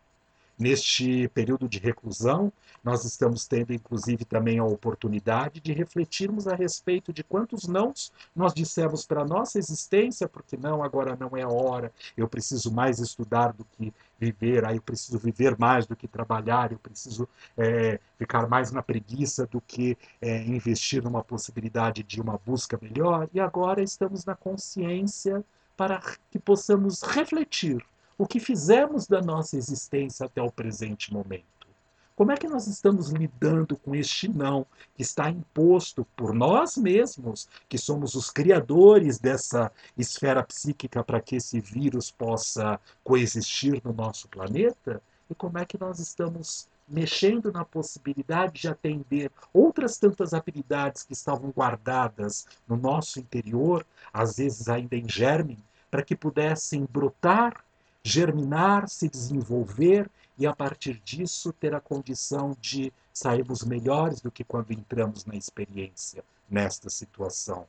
Neste 0.59 1.29
período 1.29 1.69
de 1.69 1.79
reclusão, 1.79 2.53
nós 2.85 3.05
estamos 3.05 3.47
tendo, 3.47 3.73
inclusive, 3.73 4.25
também 4.25 4.59
a 4.59 4.65
oportunidade 4.65 5.61
de 5.61 5.73
refletirmos 5.73 6.47
a 6.47 6.55
respeito 6.55 7.13
de 7.13 7.25
quantos 7.25 7.67
nãos 7.67 8.13
nós 8.35 8.53
dissemos 8.53 9.07
para 9.07 9.23
a 9.23 9.25
nossa 9.25 9.59
existência, 9.59 10.29
porque 10.29 10.57
não, 10.57 10.83
agora 10.83 11.17
não 11.19 11.37
é 11.37 11.43
a 11.43 11.49
hora, 11.49 11.93
eu 12.17 12.29
preciso 12.29 12.73
mais 12.73 12.99
estudar 12.99 13.53
do 13.53 13.65
que 13.65 13.93
viver, 14.19 14.65
aí 14.65 14.77
eu 14.77 14.83
preciso 14.83 15.19
viver 15.19 15.57
mais 15.59 15.87
do 15.87 15.97
que 15.97 16.07
trabalhar, 16.07 16.73
eu 16.73 16.79
preciso 16.79 17.29
é, 17.57 17.99
ficar 18.19 18.49
mais 18.49 18.71
na 18.71 18.83
preguiça 18.83 19.47
do 19.47 19.61
que 19.61 19.97
é, 20.21 20.43
investir 20.45 21.03
numa 21.03 21.25
possibilidade 21.25 22.03
de 22.03 22.21
uma 22.21 22.39
busca 22.39 22.79
melhor, 22.81 23.29
e 23.33 23.41
agora 23.41 23.83
estamos 23.83 24.25
na 24.25 24.35
consciência 24.35 25.45
para 25.77 26.01
que 26.31 26.39
possamos 26.39 27.03
refletir 27.03 27.85
o 28.23 28.27
que 28.27 28.39
fizemos 28.39 29.09
da 29.09 29.21
nossa 29.21 29.57
existência 29.57 30.27
até 30.27 30.41
o 30.41 30.49
presente 30.49 31.13
momento. 31.13 31.67
Como 32.15 32.31
é 32.31 32.37
que 32.37 32.47
nós 32.47 32.69
estamos 32.69 33.11
lidando 33.11 33.77
com 33.77 33.97
este 33.97 34.29
não 34.29 34.65
que 34.95 35.03
está 35.03 35.29
imposto 35.29 36.07
por 36.15 36.33
nós 36.33 36.77
mesmos, 36.77 37.49
que 37.69 37.77
somos 37.77 38.15
os 38.15 38.31
criadores 38.31 39.19
dessa 39.19 39.73
esfera 39.99 40.41
psíquica 40.45 41.03
para 41.03 41.21
que 41.21 41.35
esse 41.35 41.59
vírus 41.59 42.13
possa 42.13 42.79
coexistir 43.03 43.83
no 43.85 43.93
nosso 43.93 44.29
planeta? 44.29 45.03
E 45.29 45.35
como 45.35 45.59
é 45.59 45.65
que 45.65 45.77
nós 45.77 45.99
estamos 45.99 46.69
mexendo 46.87 47.51
na 47.51 47.65
possibilidade 47.65 48.61
de 48.61 48.69
atender 48.69 49.33
outras 49.53 49.99
tantas 49.99 50.33
habilidades 50.33 51.03
que 51.03 51.13
estavam 51.13 51.51
guardadas 51.51 52.47
no 52.69 52.77
nosso 52.77 53.19
interior, 53.19 53.85
às 54.13 54.37
vezes 54.37 54.69
ainda 54.69 54.95
em 54.95 55.09
germe, 55.09 55.59
para 55.91 56.05
que 56.05 56.15
pudessem 56.15 56.87
brotar 56.89 57.65
germinar, 58.05 58.89
se 58.89 59.09
desenvolver 59.09 60.11
e 60.39 60.47
a 60.47 60.55
partir 60.55 61.01
disso 61.05 61.53
ter 61.53 61.75
a 61.75 61.81
condição 61.81 62.57
de 62.61 62.93
sairmos 63.13 63.63
melhores 63.63 64.21
do 64.21 64.31
que 64.31 64.43
quando 64.43 64.73
entramos 64.73 65.25
na 65.25 65.37
experiência 65.37 66.25
nesta 66.51 66.91
situação. 66.91 67.67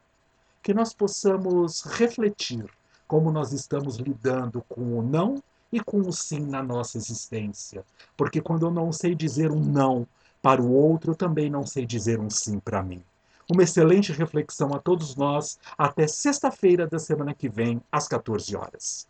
Que 0.61 0.73
nós 0.73 0.93
possamos 0.93 1.83
refletir 1.83 2.65
como 3.07 3.31
nós 3.31 3.51
estamos 3.51 3.97
lidando 3.97 4.63
com 4.67 4.97
o 4.97 5.03
não 5.03 5.43
e 5.71 5.79
com 5.79 5.99
o 5.99 6.11
sim 6.11 6.39
na 6.39 6.63
nossa 6.63 6.97
existência. 6.97 7.85
Porque 8.15 8.41
quando 8.41 8.65
eu 8.65 8.71
não 8.71 8.91
sei 8.91 9.13
dizer 9.13 9.51
um 9.51 9.59
não 9.59 10.07
para 10.41 10.61
o 10.61 10.71
outro, 10.71 11.11
eu 11.11 11.15
também 11.15 11.49
não 11.49 11.65
sei 11.65 11.85
dizer 11.85 12.19
um 12.19 12.29
sim 12.29 12.59
para 12.59 12.81
mim. 12.81 13.03
Uma 13.51 13.63
excelente 13.63 14.11
reflexão 14.11 14.73
a 14.73 14.79
todos 14.79 15.15
nós. 15.15 15.59
Até 15.77 16.07
sexta-feira 16.07 16.87
da 16.87 16.97
semana 16.97 17.33
que 17.33 17.49
vem, 17.49 17.81
às 17.91 18.07
14 18.07 18.55
horas. 18.55 19.07